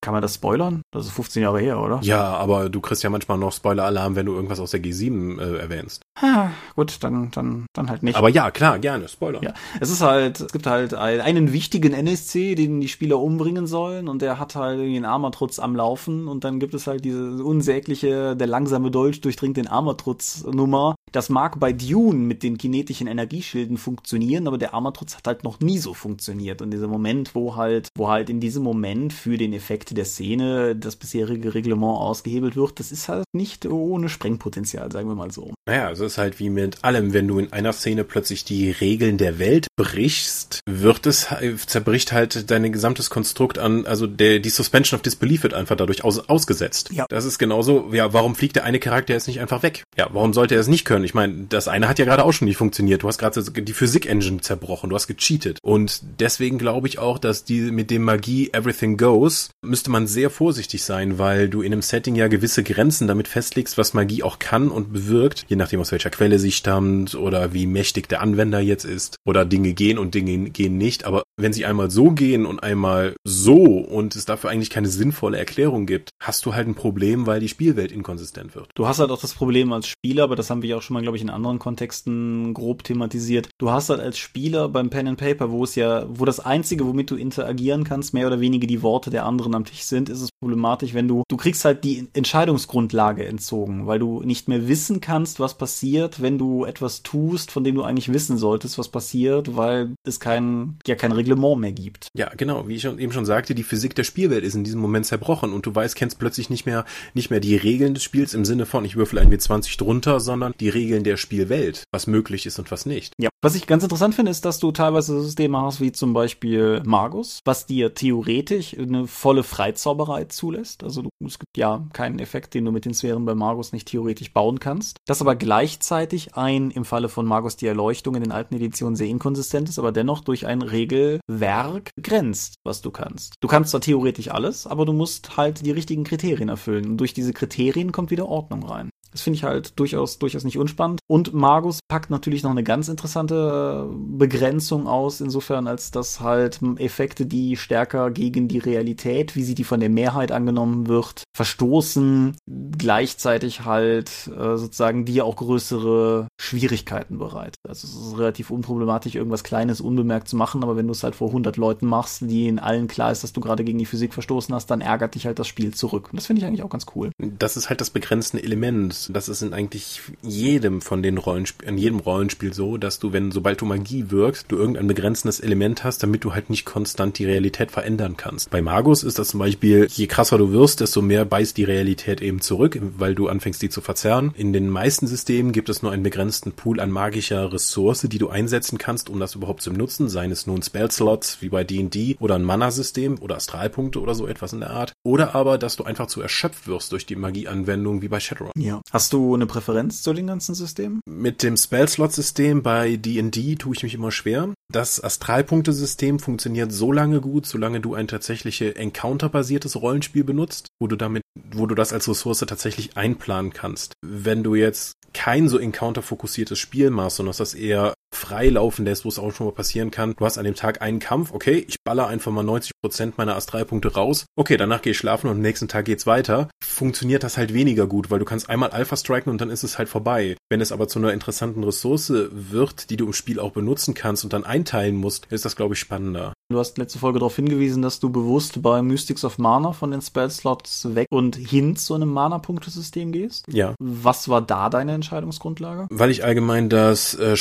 [0.00, 0.82] Kann man das spoilern?
[0.92, 2.00] Das ist 15 Jahre her, oder?
[2.02, 5.58] Ja, aber du kriegst ja manchmal noch Spoiler-Alarm, wenn du irgendwas aus der G7 äh,
[5.58, 6.02] erwähnst.
[6.20, 8.16] Ha, gut, dann, dann, dann halt nicht.
[8.16, 9.42] Aber ja, klar, gerne, Spoiler.
[9.42, 14.08] Ja, es ist halt, es gibt halt einen wichtigen NSC, den die Spieler umbringen sollen
[14.08, 17.44] und der hat halt irgendwie einen Armatrutz am Laufen und dann gibt es halt diese
[17.44, 20.94] unsägliche, der langsame Dolch durchdringt den Armatrutz-Nummer.
[21.12, 25.60] Das mag bei Dune mit den kinetischen Energieschilden funktionieren, aber der Armatrutz hat halt noch
[25.60, 26.62] nie so funktioniert.
[26.62, 30.76] Und dieser Moment, wo halt, wo halt in diesem Moment für den Effekt der Szene
[30.76, 35.52] das bisherige Reglement ausgehebelt wird, das ist halt nicht ohne Sprengpotenzial, sagen wir mal so.
[35.66, 38.70] Naja, also es ist halt wie mit allem, wenn du in einer Szene plötzlich die
[38.70, 41.28] Regeln der Welt brichst, wird es,
[41.66, 46.04] zerbricht halt dein gesamtes Konstrukt an, also der, die Suspension of Disbelief wird einfach dadurch
[46.04, 46.90] aus, ausgesetzt.
[46.92, 47.06] Ja.
[47.08, 49.84] Das ist genauso, ja, warum fliegt der eine Charakter jetzt nicht einfach weg?
[49.96, 51.04] Ja, warum sollte er es nicht können?
[51.04, 53.02] Ich meine, das eine hat ja gerade auch schon nicht funktioniert.
[53.02, 55.58] Du hast gerade die Physik-Engine zerbrochen, du hast gecheatet.
[55.62, 60.30] Und deswegen glaube ich auch, dass die mit dem Magie Everything Goes müsste man sehr
[60.30, 64.38] vorsichtig sein, weil du in einem Setting ja gewisse Grenzen damit festlegst, was Magie auch
[64.38, 68.60] kann und bewirkt, je nachdem aus welcher Quelle sie stammt oder wie mächtig der Anwender
[68.60, 69.16] jetzt ist.
[69.24, 71.04] Oder Dinge gehen und Dinge gehen nicht.
[71.04, 75.38] Aber wenn sie einmal so gehen und einmal so und es dafür eigentlich keine sinnvolle
[75.38, 78.68] Erklärung gibt, hast du halt ein Problem, weil die Spielwelt inkonsistent wird.
[78.74, 80.89] Du hast halt auch das Problem als Spieler, aber das haben wir ja auch schon
[80.90, 83.48] schon mal, glaube ich, in anderen Kontexten grob thematisiert.
[83.58, 86.84] Du hast halt als Spieler beim Pen and Paper, wo es ja, wo das einzige,
[86.84, 90.20] womit du interagieren kannst, mehr oder weniger die Worte der anderen am Tisch sind, ist
[90.20, 95.00] es problematisch, wenn du, du kriegst halt die Entscheidungsgrundlage entzogen, weil du nicht mehr wissen
[95.00, 99.56] kannst, was passiert, wenn du etwas tust, von dem du eigentlich wissen solltest, was passiert,
[99.56, 102.08] weil es kein, ja, kein Reglement mehr gibt.
[102.16, 105.06] Ja, genau, wie ich eben schon sagte, die Physik der Spielwelt ist in diesem Moment
[105.06, 106.84] zerbrochen und du weißt, kennst plötzlich nicht mehr,
[107.14, 110.52] nicht mehr die Regeln des Spiels im Sinne von, ich würfel ein W20 drunter, sondern
[110.58, 113.14] die Regeln der Spielwelt, was möglich ist und was nicht.
[113.18, 116.82] Ja, was ich ganz interessant finde, ist, dass du teilweise Systeme hast, wie zum Beispiel
[116.84, 120.84] Magus, was dir theoretisch eine volle Freizauberei zulässt.
[120.84, 123.88] Also du, es gibt ja keinen Effekt, den du mit den Sphären bei Magus nicht
[123.88, 124.98] theoretisch bauen kannst.
[125.06, 129.08] Das aber gleichzeitig ein, im Falle von Magus die Erleuchtung in den alten Editionen sehr
[129.08, 133.34] inkonsistent ist, aber dennoch durch ein Regelwerk begrenzt, was du kannst.
[133.40, 136.90] Du kannst zwar theoretisch alles, aber du musst halt die richtigen Kriterien erfüllen.
[136.90, 138.89] Und durch diese Kriterien kommt wieder Ordnung rein.
[139.12, 141.00] Das finde ich halt durchaus, durchaus nicht unspannend.
[141.08, 146.60] Und Magus packt natürlich noch eine ganz interessante äh, Begrenzung aus, insofern als dass halt
[146.76, 152.36] Effekte, die stärker gegen die Realität, wie sie die von der Mehrheit angenommen wird, verstoßen,
[152.78, 157.56] gleichzeitig halt äh, sozusagen dir auch größere Schwierigkeiten bereit.
[157.66, 161.14] Also es ist relativ unproblematisch, irgendwas Kleines unbemerkt zu machen, aber wenn du es halt
[161.14, 164.14] vor 100 Leuten machst, die in allen klar ist, dass du gerade gegen die Physik
[164.14, 166.08] verstoßen hast, dann ärgert dich halt das Spiel zurück.
[166.12, 167.10] Und das finde ich eigentlich auch ganz cool.
[167.18, 171.78] Das ist halt das begrenzende Element das ist in eigentlich jedem von den Rollenspielen, in
[171.78, 176.02] jedem Rollenspiel so, dass du, wenn, sobald du Magie wirkst, du irgendein begrenzendes Element hast,
[176.02, 178.50] damit du halt nicht konstant die Realität verändern kannst.
[178.50, 182.20] Bei Magus ist das zum Beispiel, je krasser du wirst, desto mehr beißt die Realität
[182.20, 184.32] eben zurück, weil du anfängst, die zu verzerren.
[184.36, 188.28] In den meisten Systemen gibt es nur einen begrenzten Pool an magischer Ressource, die du
[188.28, 192.34] einsetzen kannst, um das überhaupt zu benutzen, seien es nun Spell-Slots, wie bei D&D, oder
[192.36, 194.92] ein Mana-System oder Astralpunkte oder so etwas in der Art.
[195.02, 198.52] Oder aber, dass du einfach zu erschöpft wirst durch die Magieanwendung, wie bei Shadowrun.
[198.56, 198.80] Ja.
[198.92, 201.00] Hast du eine Präferenz zu den ganzen Systemen?
[201.08, 204.52] Mit dem Spell-Slot-System bei D&D tue ich mich immer schwer.
[204.72, 210.96] Das Astralpunktesystem funktioniert so lange gut, solange du ein tatsächliche Encounter-basiertes Rollenspiel benutzt, wo du
[210.96, 211.22] damit,
[211.52, 213.92] wo du das als Ressource tatsächlich einplanen kannst.
[214.04, 219.08] Wenn du jetzt kein so Encounter-fokussiertes Spiel machst, sondern das eher frei laufen lässt, wo
[219.08, 220.14] es auch schon mal passieren kann.
[220.16, 223.36] Du hast an dem Tag einen Kampf, okay, ich baller einfach mal 90 Prozent meiner
[223.36, 224.26] Astralpunkte raus.
[224.36, 226.48] Okay, danach gehe ich schlafen und am nächsten Tag geht's weiter.
[226.62, 229.78] Funktioniert das halt weniger gut, weil du kannst einmal Alpha striken und dann ist es
[229.78, 230.36] halt vorbei.
[230.48, 234.24] Wenn es aber zu einer interessanten Ressource wird, die du im Spiel auch benutzen kannst
[234.24, 236.32] und dann einteilen musst, ist das, glaube ich, spannender.
[236.50, 240.02] Du hast letzte Folge darauf hingewiesen, dass du bewusst bei Mystics of Mana von den
[240.02, 243.46] Spell-Slots weg und hin zu einem Mana-Punktesystem gehst.
[243.48, 243.76] Ja.
[243.78, 245.86] Was war da deine Entscheidungsgrundlage?
[245.90, 247.36] Weil ich allgemein das äh,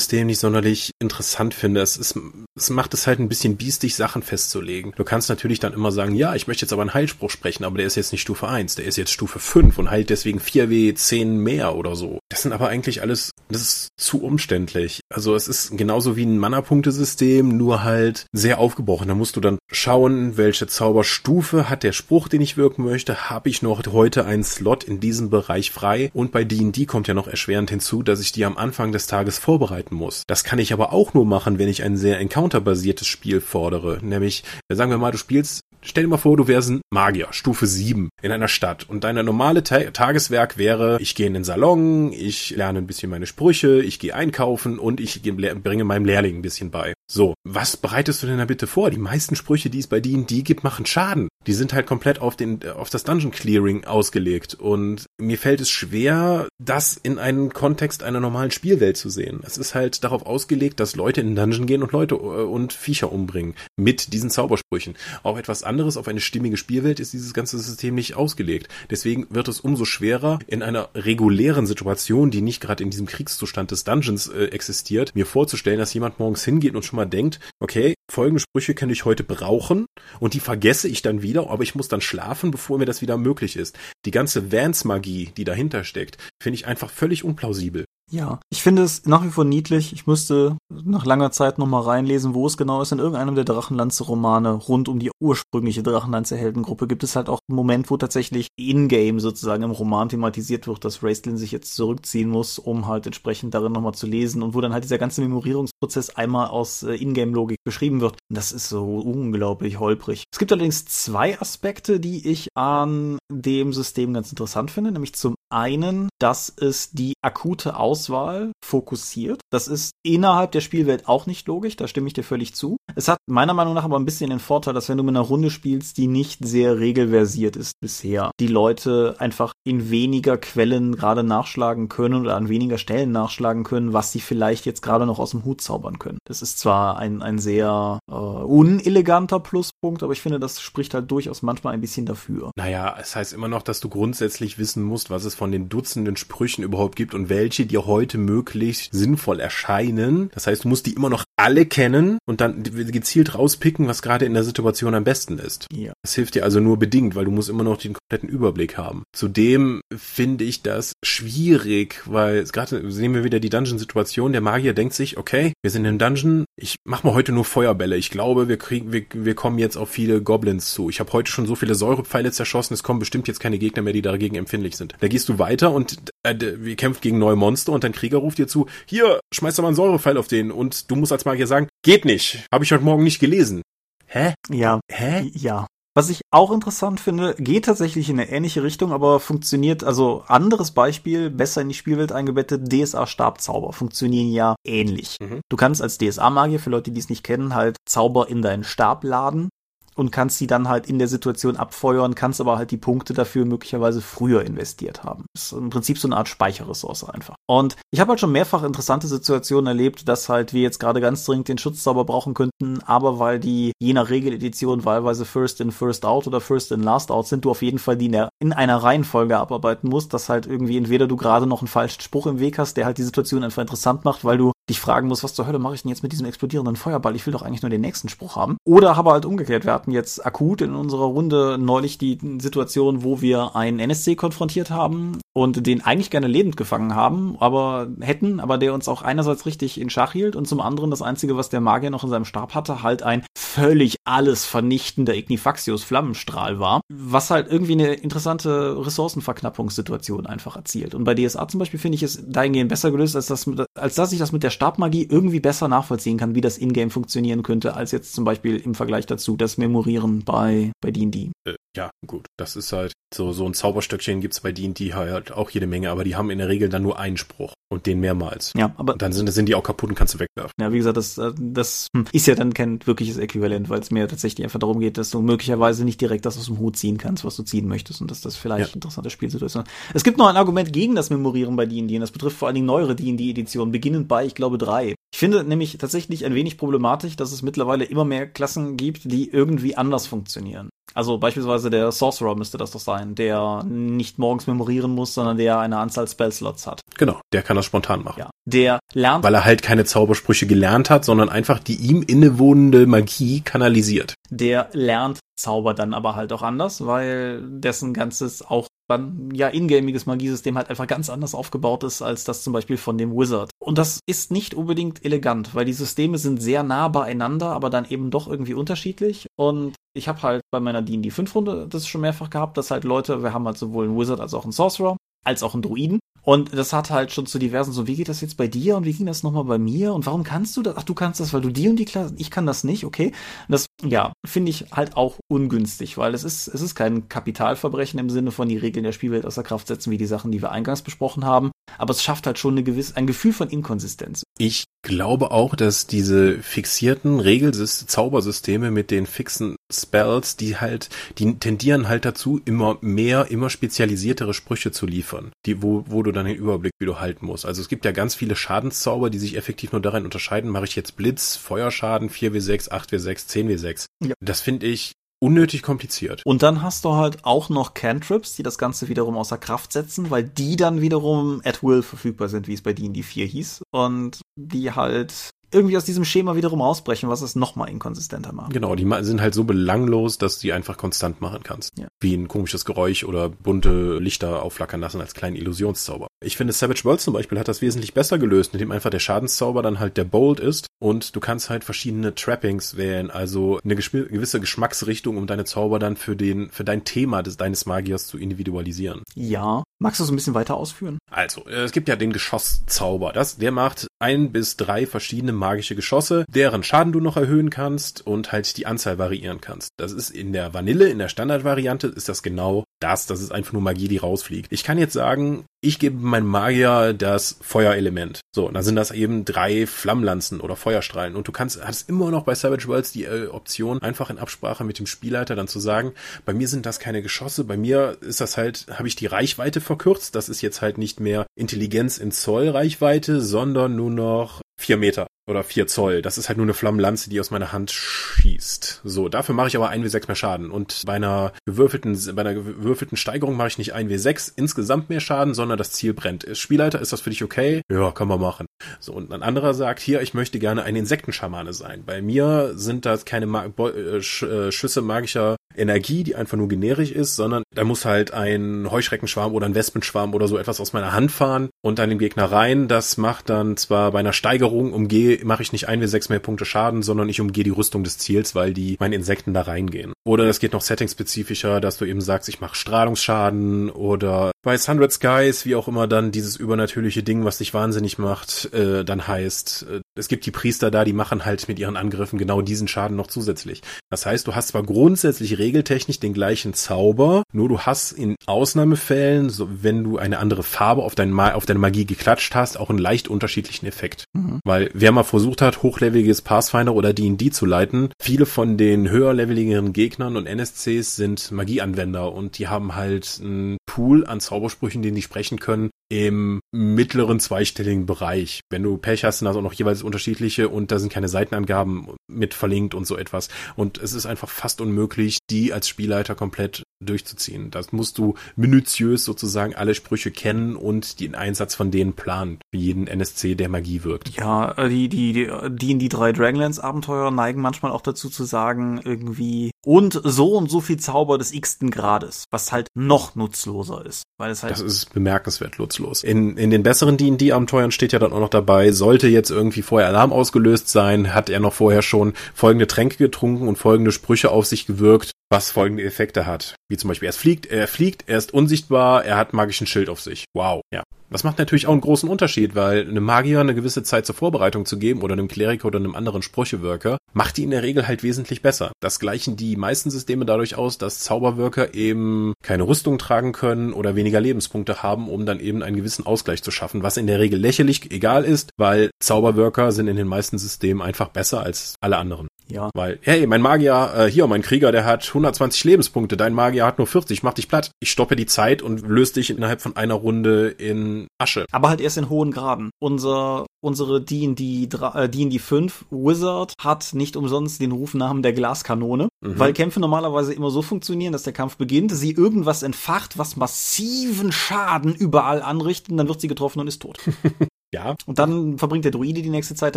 [0.00, 1.80] Spruchslot-System nicht sonderlich interessant finde.
[1.80, 2.18] Es, ist,
[2.56, 4.92] es macht es halt ein bisschen biestig, Sachen festzulegen.
[4.96, 7.78] Du kannst natürlich dann immer sagen, ja, ich möchte jetzt aber einen Heilspruch sprechen, aber
[7.78, 10.94] der ist jetzt nicht Stufe 1, der ist jetzt Stufe 5 und heilt deswegen 4W
[10.94, 12.18] 10 mehr oder so.
[12.30, 15.00] Das sind aber eigentlich alles, das ist zu umständlich.
[15.12, 19.08] Also es ist genauso wie ein Mana-Punktesystem, nur halt sehr aufgebrochen.
[19.08, 23.30] Da musst du dann schauen, welche Zauberstufe hat der Spruch, den ich wirken möchte.
[23.30, 26.10] Habe ich noch heute einen Slot in diesem Bereich frei?
[26.14, 29.38] Und bei D&D kommt ja noch erschwerend hinzu, dass ich die am Anfang des Tages
[29.38, 30.24] vorbereiten muss.
[30.26, 33.98] Das kann ich aber auch nur machen, wenn ich ein sehr encounterbasiertes Spiel fordere.
[34.02, 37.66] Nämlich, sagen wir mal, du spielst Stell dir mal vor, du wärst ein Magier, Stufe
[37.66, 42.12] 7 in einer Stadt und dein normale Ta Tageswerk wäre, ich gehe in den Salon,
[42.12, 46.42] ich lerne ein bisschen meine Sprüche, ich gehe einkaufen und ich bringe meinem Lehrling ein
[46.42, 46.92] bisschen bei.
[47.12, 48.88] So, was bereitest du denn da bitte vor?
[48.88, 51.26] Die meisten Sprüche, die es bei D&D gibt, machen Schaden.
[51.48, 55.70] Die sind halt komplett auf den auf das Dungeon Clearing ausgelegt und mir fällt es
[55.70, 59.40] schwer, das in einen Kontext einer normalen Spielwelt zu sehen.
[59.42, 62.72] Es ist halt darauf ausgelegt, dass Leute in den Dungeon gehen und Leute äh, und
[62.74, 64.94] Viecher umbringen mit diesen Zaubersprüchen.
[65.24, 68.68] Auch etwas anderes auf eine stimmige Spielwelt ist dieses ganze System nicht ausgelegt.
[68.88, 73.72] Deswegen wird es umso schwerer in einer regulären Situation, die nicht gerade in diesem Kriegszustand
[73.72, 77.94] des Dungeons äh, existiert, mir vorzustellen, dass jemand morgens hingeht und schon mal denkt, okay,
[78.10, 79.86] folgende Sprüche kann ich heute brauchen
[80.18, 83.16] und die vergesse ich dann wieder, aber ich muss dann schlafen, bevor mir das wieder
[83.16, 83.78] möglich ist.
[84.04, 87.84] Die ganze Vance-Magie, die dahinter steckt, finde ich einfach völlig unplausibel.
[88.12, 89.92] Ja, ich finde es nach wie vor niedlich.
[89.92, 92.90] Ich müsste nach langer Zeit nochmal reinlesen, wo es genau ist.
[92.90, 97.88] In irgendeinem der Drachenlanze-Romane rund um die ursprüngliche Drachenlanze-Heldengruppe gibt es halt auch einen Moment,
[97.88, 102.88] wo tatsächlich in-game sozusagen im Roman thematisiert wird, dass Raistlin sich jetzt zurückziehen muss, um
[102.88, 106.82] halt entsprechend darin nochmal zu lesen und wo dann halt dieser ganze Memorierungsprozess einmal aus
[106.82, 108.16] äh, In-game-Logik beschrieben wird.
[108.28, 110.24] Das ist so unglaublich holprig.
[110.32, 115.34] Es gibt allerdings zwei Aspekte, die ich an dem System ganz interessant finde, nämlich zum
[115.50, 119.40] einen, dass es die akute Auswahl fokussiert.
[119.50, 122.76] Das ist innerhalb der Spielwelt auch nicht logisch, da stimme ich dir völlig zu.
[122.94, 125.24] Es hat meiner Meinung nach aber ein bisschen den Vorteil, dass wenn du mit einer
[125.24, 131.22] Runde spielst, die nicht sehr regelversiert ist bisher, die Leute einfach in weniger Quellen gerade
[131.22, 135.30] nachschlagen können oder an weniger Stellen nachschlagen können, was sie vielleicht jetzt gerade noch aus
[135.30, 136.18] dem Hut zaubern können.
[136.26, 141.10] Das ist zwar ein, ein sehr äh, uneleganter Pluspunkt, aber ich finde, das spricht halt
[141.10, 142.50] durchaus manchmal ein bisschen dafür.
[142.56, 146.18] Naja, es heißt immer noch, dass du grundsätzlich wissen musst, was es von den Dutzenden
[146.18, 150.30] Sprüchen überhaupt gibt und welche dir heute möglichst sinnvoll erscheinen.
[150.34, 154.24] Das heißt, du musst die immer noch alle kennen und dann gezielt rauspicken, was gerade
[154.24, 155.66] in der Situation am besten ist.
[155.72, 155.92] Ja.
[156.02, 159.04] Das hilft dir also nur bedingt, weil du musst immer noch den kompletten Überblick haben.
[159.12, 164.32] Zudem finde ich das schwierig, weil gerade sehen wir wieder die Dungeon-Situation.
[164.32, 167.96] Der Magier denkt sich, okay, wir sind im Dungeon, ich mach mal heute nur Feuerbälle.
[167.96, 170.90] Ich glaube, wir kriegen, wir, wir kommen jetzt auf viele Goblins zu.
[170.90, 173.92] Ich habe heute schon so viele Säurepfeile zerschossen, es kommen bestimmt jetzt keine Gegner mehr,
[173.92, 174.94] die dagegen empfindlich sind.
[175.00, 178.38] Da gehst du weiter und äh, wir kämpft gegen neue Monster und dein Krieger ruft
[178.38, 181.46] dir zu, hier, schmeiß doch mal einen Säurepfeil auf den und du musst als Magier
[181.46, 183.62] sagen, geht nicht, habe ich heute Morgen nicht gelesen.
[184.06, 184.34] Hä?
[184.48, 184.80] Ja.
[184.90, 185.30] Hä?
[185.34, 185.66] Ja.
[185.94, 190.70] Was ich auch interessant finde, geht tatsächlich in eine ähnliche Richtung, aber funktioniert, also anderes
[190.70, 195.16] Beispiel, besser in die Spielwelt eingebettet, DSA-Stabzauber funktionieren ja ähnlich.
[195.20, 195.40] Mhm.
[195.48, 199.04] Du kannst als DSA-Magier, für Leute, die es nicht kennen, halt Zauber in deinen Stab
[199.04, 199.48] laden
[199.94, 203.44] und kannst sie dann halt in der Situation abfeuern, kannst aber halt die Punkte dafür
[203.44, 205.24] möglicherweise früher investiert haben.
[205.34, 207.34] Das ist im Prinzip so eine Art Speicherressource einfach.
[207.46, 211.24] Und ich habe halt schon mehrfach interessante Situationen erlebt, dass halt wir jetzt gerade ganz
[211.24, 216.04] dringend den Schutzzauber brauchen könnten, aber weil die je nach Regeledition wahlweise First in, First
[216.04, 218.52] out oder First in, Last out sind, du auf jeden Fall die in, der, in
[218.52, 222.38] einer Reihenfolge abarbeiten musst, dass halt irgendwie entweder du gerade noch einen falschen Spruch im
[222.38, 225.34] Weg hast, der halt die Situation einfach interessant macht, weil du dich fragen musst, was
[225.34, 227.16] zur Hölle mache ich denn jetzt mit diesem explodierenden Feuerball?
[227.16, 228.56] Ich will doch eigentlich nur den nächsten Spruch haben.
[228.64, 233.20] Oder aber halt umgekehrt, wir hatten jetzt akut in unserer Runde neulich die Situation, wo
[233.20, 238.58] wir einen NSC konfrontiert haben und den eigentlich gerne lebend gefangen haben, aber hätten, aber
[238.58, 241.60] der uns auch einerseits richtig in Schach hielt und zum anderen das einzige, was der
[241.60, 247.30] Magier noch in seinem Stab hatte, halt ein völlig alles vernichtender Ignifaxius Flammenstrahl war, was
[247.30, 250.94] halt irgendwie eine interessante Ressourcenverknappungssituation einfach erzielt.
[250.94, 254.12] Und bei DSA zum Beispiel finde ich es dahingehend besser gelöst, als, das, als dass
[254.12, 257.92] ich das mit der Stabmagie irgendwie besser nachvollziehen kann, wie das Ingame funktionieren könnte, als
[257.92, 261.30] jetzt zum Beispiel im Vergleich dazu das Memorieren bei bei D&D.
[261.76, 262.26] Ja, gut.
[262.36, 266.04] Das ist halt so, so ein Zauberstöckchen gibt's bei D&D halt auch jede Menge, aber
[266.04, 268.52] die haben in der Regel dann nur einen Spruch und den mehrmals.
[268.56, 270.52] Ja, aber Und dann sind, sind die auch kaputt und kannst du wegwerfen.
[270.60, 273.90] Ja, wie gesagt, das, äh, das hm, ist ja dann kein wirkliches Äquivalent, weil es
[273.92, 276.98] mir tatsächlich einfach darum geht, dass du möglicherweise nicht direkt das aus dem Hut ziehen
[276.98, 278.74] kannst, was du ziehen möchtest und dass das vielleicht Ja.
[278.74, 279.70] interessante Spielsituation ist.
[279.94, 282.56] Es gibt noch ein Argument gegen das Memorieren bei D&D und das betrifft vor allen
[282.56, 284.94] Dingen neuere D&D-Editionen, beginnend bei, ich glaube, drei.
[285.12, 289.28] Ich finde nämlich tatsächlich ein wenig problematisch, dass es mittlerweile immer mehr Klassen gibt, die
[289.30, 290.70] irgendwie anders funktionieren.
[290.94, 295.58] Also beispielsweise der Sorcerer müsste das doch sein, der nicht morgens memorieren muss, sondern der
[295.58, 296.80] eine Anzahl Spellslots hat.
[296.96, 298.18] Genau, der kann das spontan machen.
[298.18, 298.30] Ja.
[298.44, 303.40] Der lernt Weil er halt keine Zaubersprüche gelernt hat, sondern einfach die ihm innewohnende Magie
[303.40, 304.14] kanalisiert.
[304.30, 310.06] der lernt Zauber dann aber halt auch anders, weil dessen ganzes auch dann ja ingamiges
[310.06, 313.50] Magiesystem halt einfach ganz anders aufgebaut ist als das zum Beispiel von dem Wizard.
[313.60, 317.88] Und das ist nicht unbedingt elegant, weil die Systeme sind sehr nah beieinander, aber dann
[317.88, 319.26] eben doch irgendwie unterschiedlich.
[319.36, 322.84] Und ich habe halt bei meiner D&D 5 Runde das schon mehrfach gehabt, dass halt
[322.84, 326.00] Leute, wir haben halt sowohl einen Wizard als auch einen Sorcerer, als auch einen Druiden.
[326.22, 328.84] Und das hat halt schon zu diversen so, wie geht das jetzt bei dir und
[328.84, 330.76] wie ging das nochmal bei mir und warum kannst du das?
[330.76, 333.12] Ach, du kannst das, weil du die und die Klasse, ich kann das nicht, okay.
[333.48, 338.10] Das, ja, finde ich halt auch ungünstig, weil es ist, es ist kein Kapitalverbrechen im
[338.10, 340.82] Sinne von die Regeln der Spielwelt außer Kraft setzen, wie die Sachen, die wir eingangs
[340.82, 341.52] besprochen haben.
[341.78, 344.22] Aber es schafft halt schon eine gewisse, ein Gefühl von Inkonsistenz.
[344.38, 351.38] Ich glaube auch, dass diese fixierten Regelsys Zaubersysteme mit den fixen Spells, die halt, die
[351.38, 356.26] tendieren halt dazu, immer mehr, immer spezialisiertere Sprüche zu liefern, die, wo, wo du dann
[356.26, 357.46] den Überblick wieder halten musst.
[357.46, 360.76] Also es gibt ja ganz viele Schadenszauber, die sich effektiv nur darin unterscheiden, mache ich
[360.76, 363.86] jetzt Blitz, Feuerschaden, 4W6, 8W6, 10W6.
[364.02, 364.14] Ja.
[364.20, 366.22] Das finde ich unnötig kompliziert.
[366.24, 370.10] Und dann hast du halt auch noch Cantrips, die das Ganze wiederum außer Kraft setzen,
[370.10, 373.62] weil die dann wiederum at will verfügbar sind, wie es bei D&D 4 hieß.
[373.70, 378.52] Und die halt irgendwie aus diesem Schema wiederum ausbrechen, was es nochmal inkonsistenter macht.
[378.52, 381.76] Genau, die sind halt so belanglos, dass du die einfach konstant machen kannst.
[381.78, 381.88] Ja.
[382.00, 386.06] Wie ein komisches Geräusch oder bunte Lichter aufflackern lassen als kleinen Illusionszauber.
[386.22, 389.62] Ich finde, Savage Worlds zum Beispiel hat das wesentlich besser gelöst, indem einfach der Schadenszauber
[389.62, 394.40] dann halt der Bolt ist und du kannst halt verschiedene Trappings wählen, also eine gewisse
[394.40, 399.02] Geschmacksrichtung, um deine Zauber dann für den, für dein Thema des, deines Magiers zu individualisieren.
[399.14, 399.62] Ja.
[399.82, 400.98] Magst du es ein bisschen weiter ausführen?
[401.10, 403.12] Also, äh, es gibt ja den Geschosszauber.
[403.14, 408.06] Das, der macht ein bis drei verschiedene magische Geschosse, deren Schaden du noch erhöhen kannst
[408.06, 409.70] und halt die Anzahl variieren kannst.
[409.78, 413.06] Das ist in der Vanille, in der Standardvariante ist das genau das.
[413.06, 414.52] Das ist einfach nur Magie, die rausfliegt.
[414.52, 418.20] Ich kann jetzt sagen, ich gebe meinem Magier das Feuerelement.
[418.34, 421.16] So, dann sind das eben drei Flammlanzen oder Feuerstrahlen.
[421.16, 424.64] Und du kannst, hast immer noch bei Savage Worlds die äh, Option, einfach in Absprache
[424.64, 425.92] mit dem Spielleiter dann zu sagen,
[426.24, 429.60] bei mir sind das keine Geschosse, bei mir ist das halt, habe ich die Reichweite
[429.60, 430.14] verkürzt.
[430.14, 435.06] Das ist jetzt halt nicht mehr Intelligenz in Zoll Reichweite, sondern nur noch vier Meter
[435.30, 436.02] oder vier Zoll.
[436.02, 438.82] Das ist halt nur eine Flammenlanze, die aus meiner Hand schießt.
[438.84, 440.50] So, dafür mache ich aber 1W6 mehr Schaden.
[440.50, 445.34] Und bei einer gewürfelten, bei einer gewürfelten Steigerung mache ich nicht 1W6 insgesamt mehr Schaden,
[445.34, 446.26] sondern das Ziel brennt.
[446.32, 447.62] Spielleiter, ist das für dich okay?
[447.70, 448.46] Ja, kann man machen.
[448.78, 451.84] So, und ein anderer sagt, hier, ich möchte gerne ein Insektenschamane sein.
[451.86, 456.48] Bei mir sind das keine Ma äh, Sch äh, Schüsse magischer Energie, die einfach nur
[456.48, 460.72] generisch ist, sondern da muss halt ein Heuschreckenschwarm oder ein Wespenschwarm oder so etwas aus
[460.72, 462.68] meiner Hand fahren und dann den Gegner rein.
[462.68, 466.18] Das macht dann zwar bei einer Steigerung umgehe, mache ich nicht ein wie sechs mehr
[466.18, 469.92] Punkte Schaden, sondern ich umgehe die Rüstung des Ziels, weil die meine Insekten da reingehen.
[470.04, 474.90] Oder es geht noch settingspezifischer, dass du eben sagst, ich mache Strahlungsschaden oder bei Hundred
[474.90, 479.66] Skies, wie auch immer dann dieses übernatürliche Ding, was dich wahnsinnig macht, äh, dann heißt,
[479.70, 482.96] äh, es gibt die Priester da, die machen halt mit ihren Angriffen genau diesen Schaden
[482.96, 483.60] noch zusätzlich.
[483.90, 489.30] Das heißt, du hast zwar grundsätzlich regeltechnisch den gleichen Zauber, nur du hast in Ausnahmefällen,
[489.30, 492.78] so wenn du eine andere Farbe auf, dein auf deine Magie geklatscht hast, auch einen
[492.78, 494.04] leicht unterschiedlichen Effekt.
[494.12, 494.40] Mhm.
[494.44, 499.72] Weil wer mal versucht hat, hochleveliges Pathfinder oder D&D zu leiten, viele von den höherleveligeren
[499.72, 505.02] Gegnern und NSCs sind Magieanwender und die haben halt einen Pool an Zaubersprüchen, den die
[505.02, 508.40] sprechen können, im mittleren zweistelligen Bereich.
[508.48, 511.88] Wenn du Pech hast, sind das auch noch jeweils unterschiedliche und da sind keine Seitenangaben
[512.08, 513.28] mit verlinkt und so etwas.
[513.56, 517.50] Und es ist einfach fast unmöglich, die als Spielleiter komplett durchzuziehen.
[517.50, 522.60] Das musst du minutiös sozusagen alle Sprüche kennen und den Einsatz von denen planen, wie
[522.60, 524.08] jeden NSC, der Magie wirkt.
[524.16, 528.08] Ja, äh, die, die, die, die in die drei Dragonlance Abenteuer neigen manchmal auch dazu
[528.08, 533.14] zu sagen, irgendwie, und so und so viel Zauber des x-ten Grades, was halt noch
[533.14, 534.04] nutzloser ist.
[534.18, 534.52] Weil es halt.
[534.52, 536.02] Das ist bemerkenswert nutzlos.
[536.02, 539.88] In, in den besseren D&D-Abenteuern steht ja dann auch noch dabei, sollte jetzt irgendwie vorher
[539.88, 544.46] Alarm ausgelöst sein, hat er noch vorher schon folgende Tränke getrunken und folgende Sprüche auf
[544.46, 546.56] sich gewirkt, was folgende Effekte hat.
[546.68, 550.00] Wie zum Beispiel, er fliegt, er fliegt, er ist unsichtbar, er hat magischen Schild auf
[550.00, 550.24] sich.
[550.34, 550.60] Wow.
[550.72, 550.82] Ja.
[551.08, 554.64] Das macht natürlich auch einen großen Unterschied, weil einem Magier eine gewisse Zeit zur Vorbereitung
[554.64, 558.04] zu geben oder einem Kleriker oder einem anderen Sprüchewirker macht die in der Regel halt
[558.04, 558.70] wesentlich besser.
[558.80, 563.96] Das gleichen die meisten Systeme dadurch aus, dass Zauberwirker eben keine Rüstung tragen können oder
[563.96, 567.40] weniger Lebenspunkte haben, um dann eben einen gewissen Ausgleich zu schaffen, was in der Regel
[567.40, 572.28] lächerlich egal ist, weil Zauberwirker sind in den meisten Systemen einfach besser als alle anderen.
[572.50, 572.70] Ja.
[572.74, 576.78] Weil, hey, mein Magier, äh, hier, mein Krieger, der hat 120 Lebenspunkte, dein Magier hat
[576.78, 577.70] nur 40, mach dich platt.
[577.80, 581.46] Ich stoppe die Zeit und löse dich innerhalb von einer Runde in Asche.
[581.52, 582.70] Aber halt erst in hohen Graden.
[582.80, 589.38] Unser, unsere D&D, äh, D&D 5 Wizard hat nicht umsonst den Rufnamen der Glaskanone, mhm.
[589.38, 594.32] weil Kämpfe normalerweise immer so funktionieren, dass der Kampf beginnt, sie irgendwas entfacht, was massiven
[594.32, 596.98] Schaden überall anrichtet, und dann wird sie getroffen und ist tot.
[597.72, 597.94] Ja.
[598.06, 599.76] Und dann verbringt der Druide die nächste Zeit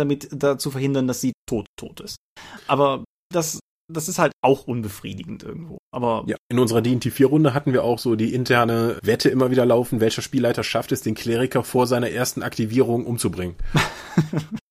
[0.00, 2.16] damit, da zu verhindern, dass sie tot tot ist.
[2.66, 3.60] Aber das,
[3.92, 5.78] das ist halt auch unbefriedigend irgendwo.
[5.92, 9.50] Aber ja, in unserer D&T 4 Runde hatten wir auch so die interne Wette immer
[9.50, 13.56] wieder laufen, welcher Spielleiter schafft es, den Kleriker vor seiner ersten Aktivierung umzubringen.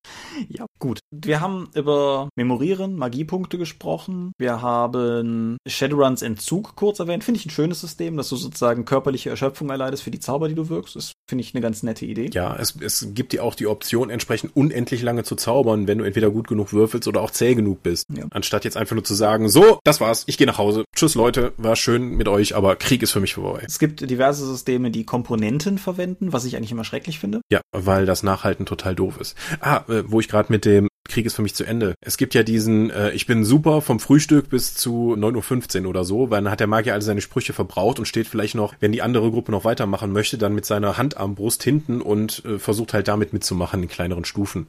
[0.49, 0.99] Ja, gut.
[1.11, 4.31] Wir haben über Memorieren, Magiepunkte gesprochen.
[4.37, 7.23] Wir haben Shadowruns Entzug kurz erwähnt.
[7.23, 10.55] Finde ich ein schönes System, dass du sozusagen körperliche Erschöpfung erleidest für die Zauber, die
[10.55, 10.95] du wirkst.
[10.95, 12.29] Das finde ich eine ganz nette Idee.
[12.33, 16.03] Ja, es, es gibt dir auch die Option, entsprechend unendlich lange zu zaubern, wenn du
[16.03, 18.05] entweder gut genug würfelst oder auch zäh genug bist.
[18.15, 18.25] Ja.
[18.31, 20.85] Anstatt jetzt einfach nur zu sagen, so, das war's, ich gehe nach Hause.
[20.95, 23.63] Tschüss Leute, war schön mit euch, aber Krieg ist für mich vorbei.
[23.65, 27.41] Es gibt diverse Systeme, die Komponenten verwenden, was ich eigentlich immer schrecklich finde.
[27.51, 29.35] Ja, weil das Nachhalten total doof ist.
[29.59, 31.93] Ah, äh, wo ich gerade mit dem Krieg ist für mich zu Ende.
[32.01, 36.05] Es gibt ja diesen, äh, ich bin super vom Frühstück bis zu 9.15 Uhr oder
[36.05, 38.91] so, weil dann hat der Magier alle seine Sprüche verbraucht und steht vielleicht noch, wenn
[38.91, 42.57] die andere Gruppe noch weitermachen möchte, dann mit seiner Hand am Brust hinten und äh,
[42.57, 44.67] versucht halt damit mitzumachen in kleineren Stufen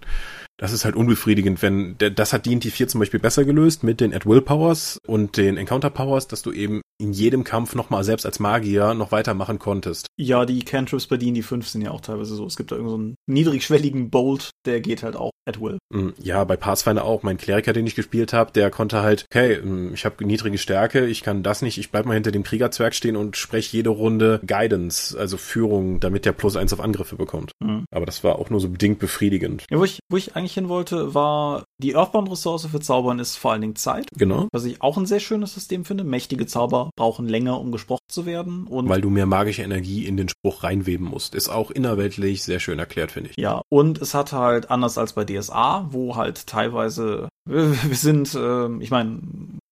[0.57, 4.15] das ist halt unbefriedigend, wenn das hat D&D 4 zum Beispiel besser gelöst mit den
[4.15, 8.25] At Will Powers und den Encounter Powers, dass du eben in jedem Kampf nochmal selbst
[8.25, 10.07] als Magier noch weitermachen konntest.
[10.17, 12.47] Ja, die Cantrips bei D&D 5 sind ja auch teilweise so.
[12.47, 15.79] Es gibt da irgendeinen so niedrigschwelligen Bolt, der geht halt auch at will.
[15.93, 17.23] Mm, ja, bei Pathfinder auch.
[17.23, 21.07] Mein Kleriker, den ich gespielt habe, der konnte halt, okay, mm, ich habe niedrige Stärke,
[21.07, 24.41] ich kann das nicht, ich bleib mal hinter dem Kriegerzwerg stehen und spreche jede Runde
[24.47, 27.53] Guidance, also Führung, damit der plus eins auf Angriffe bekommt.
[27.63, 27.85] Mhm.
[27.91, 29.65] Aber das war auch nur so bedingt befriedigend.
[29.71, 33.37] Ja, wo ich, wo ich eigentlich ich hin wollte, war die Earthbound-Ressource für Zaubern ist
[33.37, 34.07] vor allen Dingen Zeit.
[34.17, 34.49] Genau.
[34.53, 36.05] Was ich auch ein sehr schönes System finde.
[36.05, 38.67] Mächtige Zauber brauchen länger, um gesprochen zu werden.
[38.67, 41.35] Und Weil du mehr magische Energie in den Spruch reinweben musst.
[41.35, 43.37] Ist auch innerweltlich sehr schön erklärt, finde ich.
[43.37, 48.35] ja, und es hat halt anders als bei DSA, wo halt teilweise wir wir sind,
[48.35, 49.21] äh, ich meine,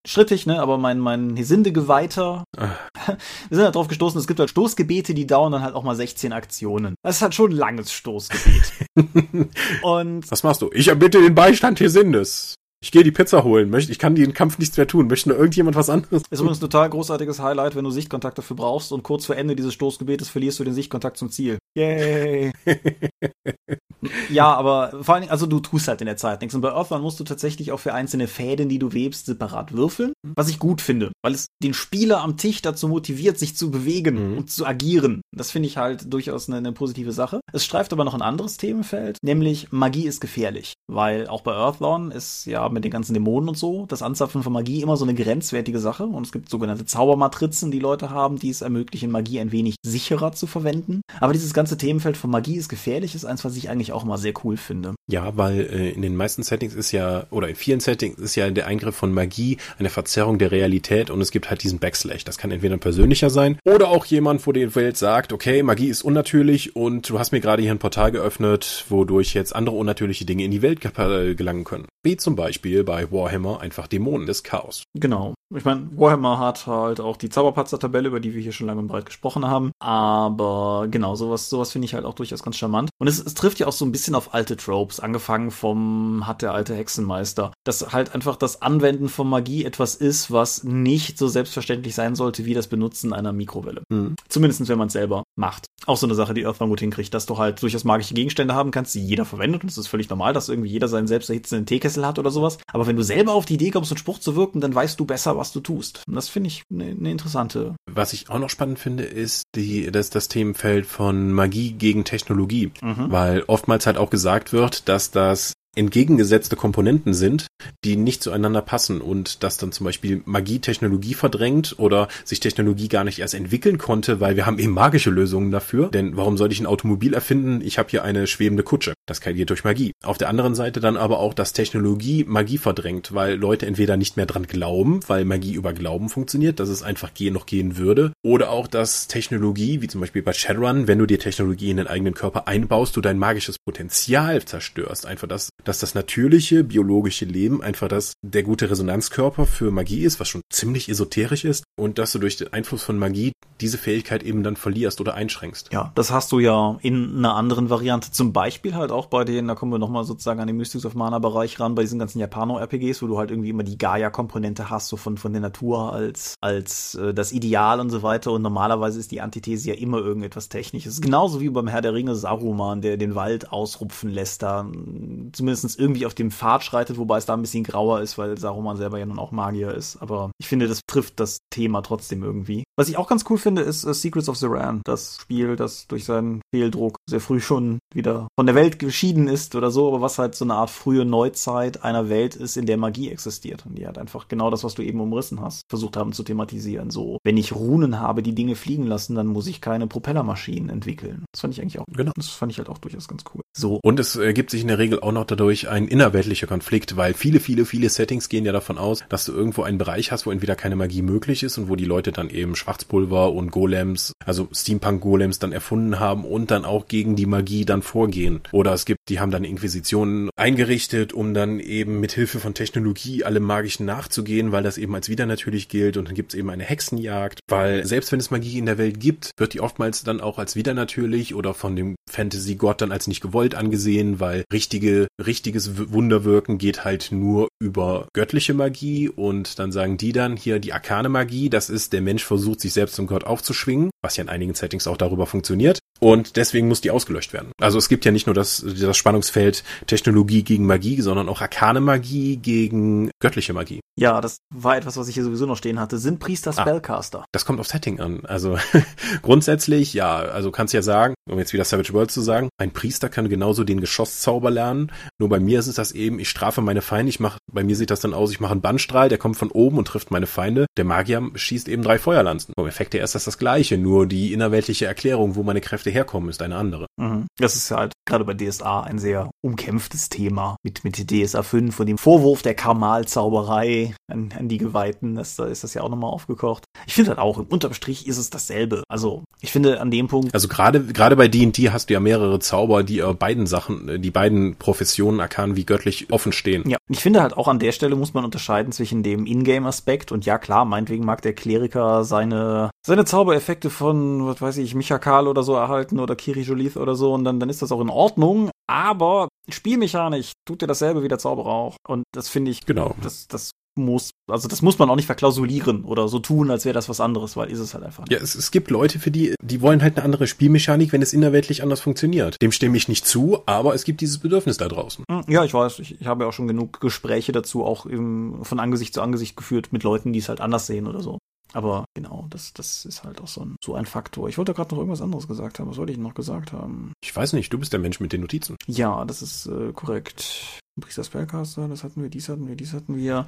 [0.06, 0.60] strittig, ne?
[0.60, 2.70] Aber mein mein Hesinde-Geweihter, Ah.
[3.48, 4.18] wir sind halt drauf gestoßen.
[4.20, 6.94] Es gibt halt Stoßgebete, die dauern dann halt auch mal 16 Aktionen.
[7.02, 8.72] Das ist halt schon ein langes Stoßgebet.
[9.82, 10.70] und Was machst du?
[10.72, 12.54] Ich erbitte den Beistand Hesindes.
[12.82, 13.70] Ich gehe die Pizza holen.
[13.70, 15.06] Möchte, ich kann den Kampf nichts mehr tun.
[15.06, 16.22] Möchte nur irgendjemand was anderes?
[16.30, 19.54] Ist übrigens ein total großartiges Highlight, wenn du Sichtkontakt dafür brauchst und kurz vor Ende
[19.54, 21.58] dieses Stoßgebetes verlierst du den Sichtkontakt zum Ziel.
[21.76, 22.52] Yay!
[24.30, 26.54] ja, aber vor allen Dingen, also du tust halt in der Zeit nichts.
[26.54, 30.12] Und bei Earthbound musst du tatsächlich auch für einzelne Fäden, die du webst, separat würfeln.
[30.34, 34.32] Was ich gut finde, weil es den Spieler am Tisch dazu motiviert, sich zu bewegen
[34.32, 34.38] Mhm.
[34.38, 35.22] und zu agieren.
[35.34, 37.40] Das finde ich halt durchaus eine, eine positive Sache.
[37.52, 40.74] Es streift aber noch ein anderes Themenfeld, nämlich Magie ist gefährlich.
[40.90, 44.52] Weil auch bei Earthbound ist ja mit den ganzen Dämonen und so das Anzapfen von
[44.52, 46.04] Magie immer so eine grenzwertige Sache.
[46.04, 50.32] Und es gibt sogenannte Zaubermatrizen, die Leute haben, die es ermöglichen, Magie ein wenig sicherer
[50.32, 51.02] zu verwenden.
[51.20, 54.18] Aber dieses ganze Themenfeld von Magie ist gefährlich, ist eins, was ich eigentlich auch mal
[54.18, 54.94] sehr cool finde.
[55.08, 58.48] Ja, weil äh, in den meisten Settings ist ja, oder in vielen Settings ist ja
[58.50, 62.24] der Eingriff von Magie eine Verzerrung der Realität und es gibt halt diesen Backslash.
[62.24, 65.88] Das kann entweder ein persönlicher sein oder auch jemand, wo die Welt sagt, okay, Magie
[65.88, 70.24] ist unnatürlich und du hast mir gerade hier ein Portal geöffnet, wodurch jetzt andere unnatürliche
[70.24, 71.86] Dinge in die Welt äh, gelangen können.
[72.04, 74.84] Wie zum Beispiel bei Warhammer einfach Dämonen des Chaos.
[74.94, 75.34] Genau.
[75.54, 78.86] Ich meine, Warhammer hat halt auch die Zauberpatzer-Tabelle, über die wir hier schon lange und
[78.86, 79.72] breit gesprochen haben.
[79.78, 82.88] Aber genau, sowas, sowas finde ich halt auch durchaus ganz charmant.
[82.98, 86.42] Und es, es trifft ja auch so ein bisschen auf alte Tropes, angefangen vom hat
[86.42, 87.52] der alte Hexenmeister.
[87.64, 92.44] Dass halt einfach das Anwenden von Magie etwas ist, was nicht so selbstverständlich sein sollte
[92.46, 93.82] wie das Benutzen einer Mikrowelle.
[93.92, 94.14] Hm.
[94.28, 95.66] Zumindest wenn man es selber macht.
[95.86, 98.70] Auch so eine Sache, die Earthbound gut hinkriegt, dass du halt durchaus magische Gegenstände haben
[98.70, 99.62] kannst, die jeder verwendet.
[99.62, 102.58] Und es ist völlig normal, dass irgendwie jeder seinen selbst erhitzenden Teekessel hat oder sowas.
[102.72, 105.04] Aber wenn du selber auf die Idee kommst, einen Spruch zu wirken, dann weißt du
[105.04, 106.02] besser, was du tust.
[106.06, 107.74] Und das finde ich eine eine interessante.
[107.90, 112.70] Was ich auch noch spannend finde, ist die, das, das Themenfeld von Magie gegen Technologie.
[112.82, 113.12] Mhm.
[113.12, 117.46] weil oftmals halt auch gesagt wird, dass das entgegengesetzte Komponenten sind,
[117.84, 122.88] die nicht zueinander passen und dass dann zum Beispiel Magie Technologie verdrängt oder sich Technologie
[122.88, 125.88] gar nicht erst entwickeln konnte, weil wir haben eben magische Lösungen dafür.
[125.88, 127.60] Denn warum sollte ich ein Automobil erfinden?
[127.62, 128.94] Ich habe hier eine schwebende Kutsche.
[129.06, 129.92] Das geht durch Magie.
[130.04, 134.16] Auf der anderen Seite dann aber auch, dass Technologie Magie verdrängt, weil Leute entweder nicht
[134.16, 138.12] mehr dran glauben, weil Magie über Glauben funktioniert, dass es einfach gehen noch gehen würde,
[138.22, 141.86] oder auch, dass Technologie, wie zum Beispiel bei Shadowrun, wenn du dir Technologie in den
[141.86, 145.06] eigenen Körper einbaust, du dein magisches Potenzial zerstörst.
[145.06, 150.20] Einfach das, dass das natürliche, biologische Leben einfach das der gute Resonanzkörper für Magie ist,
[150.20, 154.22] was schon ziemlich esoterisch ist, und dass du durch den Einfluss von Magie diese Fähigkeit
[154.22, 155.72] eben dann verlierst oder einschränkst.
[155.72, 158.10] Ja, das hast du ja in einer anderen Variante.
[158.10, 160.94] Zum Beispiel halt auch bei den, da kommen wir nochmal sozusagen an den Mystics of
[160.94, 164.88] Mana Bereich ran, bei diesen ganzen Japano-RPGs, wo du halt irgendwie immer die Gaia-Komponente hast,
[164.88, 168.32] so von, von der Natur als, als äh, das Ideal und so weiter.
[168.32, 171.00] Und normalerweise ist die Antithese ja immer irgendetwas Technisches.
[171.00, 175.30] Genauso wie beim Herr der Ringe Saruman, der den Wald ausrupfen lässt, da mh,
[175.60, 178.76] zumindest irgendwie auf dem Pfad schreitet, wobei es da ein bisschen grauer ist, weil Saruman
[178.76, 179.96] selber ja nun auch Magier ist.
[180.00, 182.64] Aber ich finde, das trifft das Thema trotzdem irgendwie.
[182.78, 186.04] Was ich auch ganz cool finde, ist äh, Secrets of Zeran, das Spiel, das durch
[186.04, 190.18] seinen Fehldruck sehr früh schon wieder von der Welt geschieden ist oder so, aber was
[190.18, 193.66] halt so eine Art frühe Neuzeit einer Welt ist, in der Magie existiert.
[193.66, 196.90] Und die hat einfach genau das, was du eben umrissen hast, versucht haben zu thematisieren.
[196.90, 201.24] So, wenn ich Runen habe, die Dinge fliegen lassen, dann muss ich keine Propellermaschinen entwickeln.
[201.32, 202.12] Das fand ich eigentlich auch, Genau.
[202.16, 203.42] das fand ich halt auch durchaus ganz cool.
[203.56, 207.14] So, Und es ergibt sich in der Regel auch noch dadurch ein innerweltlicher Konflikt, weil
[207.14, 210.30] viele, viele, viele Settings gehen ja davon aus, dass du irgendwo einen Bereich hast, wo
[210.30, 214.48] entweder keine Magie möglich ist und wo die Leute dann eben Schwarzpulver und Golems, also
[214.52, 218.40] Steampunk-Golems dann erfunden haben und dann auch gegen die Magie dann vorgehen.
[218.52, 223.24] Oder es gibt, die haben dann Inquisitionen eingerichtet, um dann eben mit Hilfe von Technologie
[223.24, 226.64] allem Magischen nachzugehen, weil das eben als widernatürlich gilt und dann gibt es eben eine
[226.64, 230.38] Hexenjagd, weil selbst wenn es Magie in der Welt gibt, wird die oftmals dann auch
[230.38, 235.86] als widernatürlich oder von dem Fantasy-Gott dann als nicht gewollt angesehen, weil richtige, richtiges W-
[235.92, 241.08] Wunderwirken geht halt nur über göttliche Magie und dann sagen die dann hier die arkane
[241.08, 244.54] Magie, das ist der Mensch versucht sich selbst zum Gott aufzuschwingen, was ja in einigen
[244.54, 247.52] Settings auch darüber funktioniert und deswegen muss die ausgelöscht werden.
[247.60, 251.80] Also es gibt ja nicht nur das, das Spannungsfeld Technologie gegen Magie, sondern auch arkane
[251.80, 253.80] Magie gegen göttliche Magie.
[253.96, 255.98] ja, das war etwas, was ich hier sowieso noch stehen hatte.
[255.98, 256.60] Sind Priester Ah.
[256.60, 257.24] Spellcaster?
[257.30, 258.26] Das kommt auf Setting an.
[258.26, 258.58] Also
[259.22, 263.08] grundsätzlich, ja, also kannst ja sagen, um jetzt wieder Savage World zu sagen, ein Priester
[263.08, 264.90] kann genauso den Geschosszauber lernen.
[265.20, 267.76] Nur bei mir ist es das eben, ich strafe meine Feinde, ich mache Bei mir
[267.76, 270.26] sieht das dann aus, ich mache einen Bannstrahl, der kommt von oben und trifft meine
[270.26, 270.66] Feinde.
[270.76, 272.54] Der Magier schießt eben drei Feuerlanzen.
[272.56, 276.30] Vom Effekt her ist das das gleiche, nur die innerweltliche Erklärung, wo meine Kräfte herkommen,
[276.30, 276.86] ist eine andere.
[276.96, 277.26] Mhm.
[277.38, 281.86] Das ist halt gerade bei DSA ein sehr umkämpftes Thema mit, mit DSA 5 und
[281.86, 285.14] dem Vorwurf der Kamal-Zauberei an, an die Geweihten.
[285.14, 286.64] Das, da ist das ja auch nochmal aufgekocht.
[286.86, 288.82] Ich finde halt auch, im Unterstrich ist es dasselbe.
[288.88, 290.34] Also, ich finde an dem Punkt.
[290.34, 294.10] Also gerade, gerade bei D&D hast du ja mehrere Zauber, die äh, beiden Sachen, die
[294.10, 296.68] beiden Professionen erkannt wie göttlich offen stehen.
[296.68, 300.24] Ja, ich finde halt auch an der Stelle muss man unterscheiden zwischen dem Ingame-Aspekt und
[300.26, 305.42] ja klar, meinetwegen mag der Kleriker seine, seine Zaubereffekte von, was weiß ich, Michakal oder
[305.42, 308.50] so erhalten oder Kiri Jolith oder so und dann, dann ist das auch in Ordnung.
[308.68, 311.76] Aber spielmechanisch tut dir dasselbe wie der Zauberer auch.
[311.86, 312.94] Und das finde ich, Genau.
[313.02, 316.74] das, das muss, also das muss man auch nicht verklausulieren oder so tun, als wäre
[316.74, 318.12] das was anderes, weil ist es halt einfach nicht.
[318.12, 321.12] Ja, es, es gibt Leute, für die, die wollen halt eine andere Spielmechanik, wenn es
[321.12, 322.36] innerweltlich anders funktioniert.
[322.42, 325.04] Dem stimme ich nicht zu, aber es gibt dieses Bedürfnis da draußen.
[325.10, 328.44] Hm, Ja, ich weiß, ich, ich habe ja auch schon genug Gespräche dazu auch im,
[328.44, 331.18] von Angesicht zu Angesicht geführt mit Leuten, die es halt anders sehen oder so.
[331.54, 334.28] Aber genau, das, das ist halt auch so ein, so ein Faktor.
[334.28, 335.68] Ich wollte gerade noch irgendwas anderes gesagt haben.
[335.68, 336.92] Was wollte ich noch gesagt haben?
[337.04, 338.56] Ich weiß nicht, du bist der Mensch mit den Notizen.
[338.66, 340.60] Ja, das ist äh, korrekt.
[340.80, 343.26] Priester Spellcaster, das hatten wir, dies hatten wir, dies hatten wir.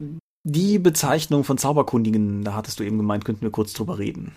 [0.00, 4.30] and Die Bezeichnung von Zauberkundigen, da hattest du eben gemeint, könnten wir kurz drüber reden.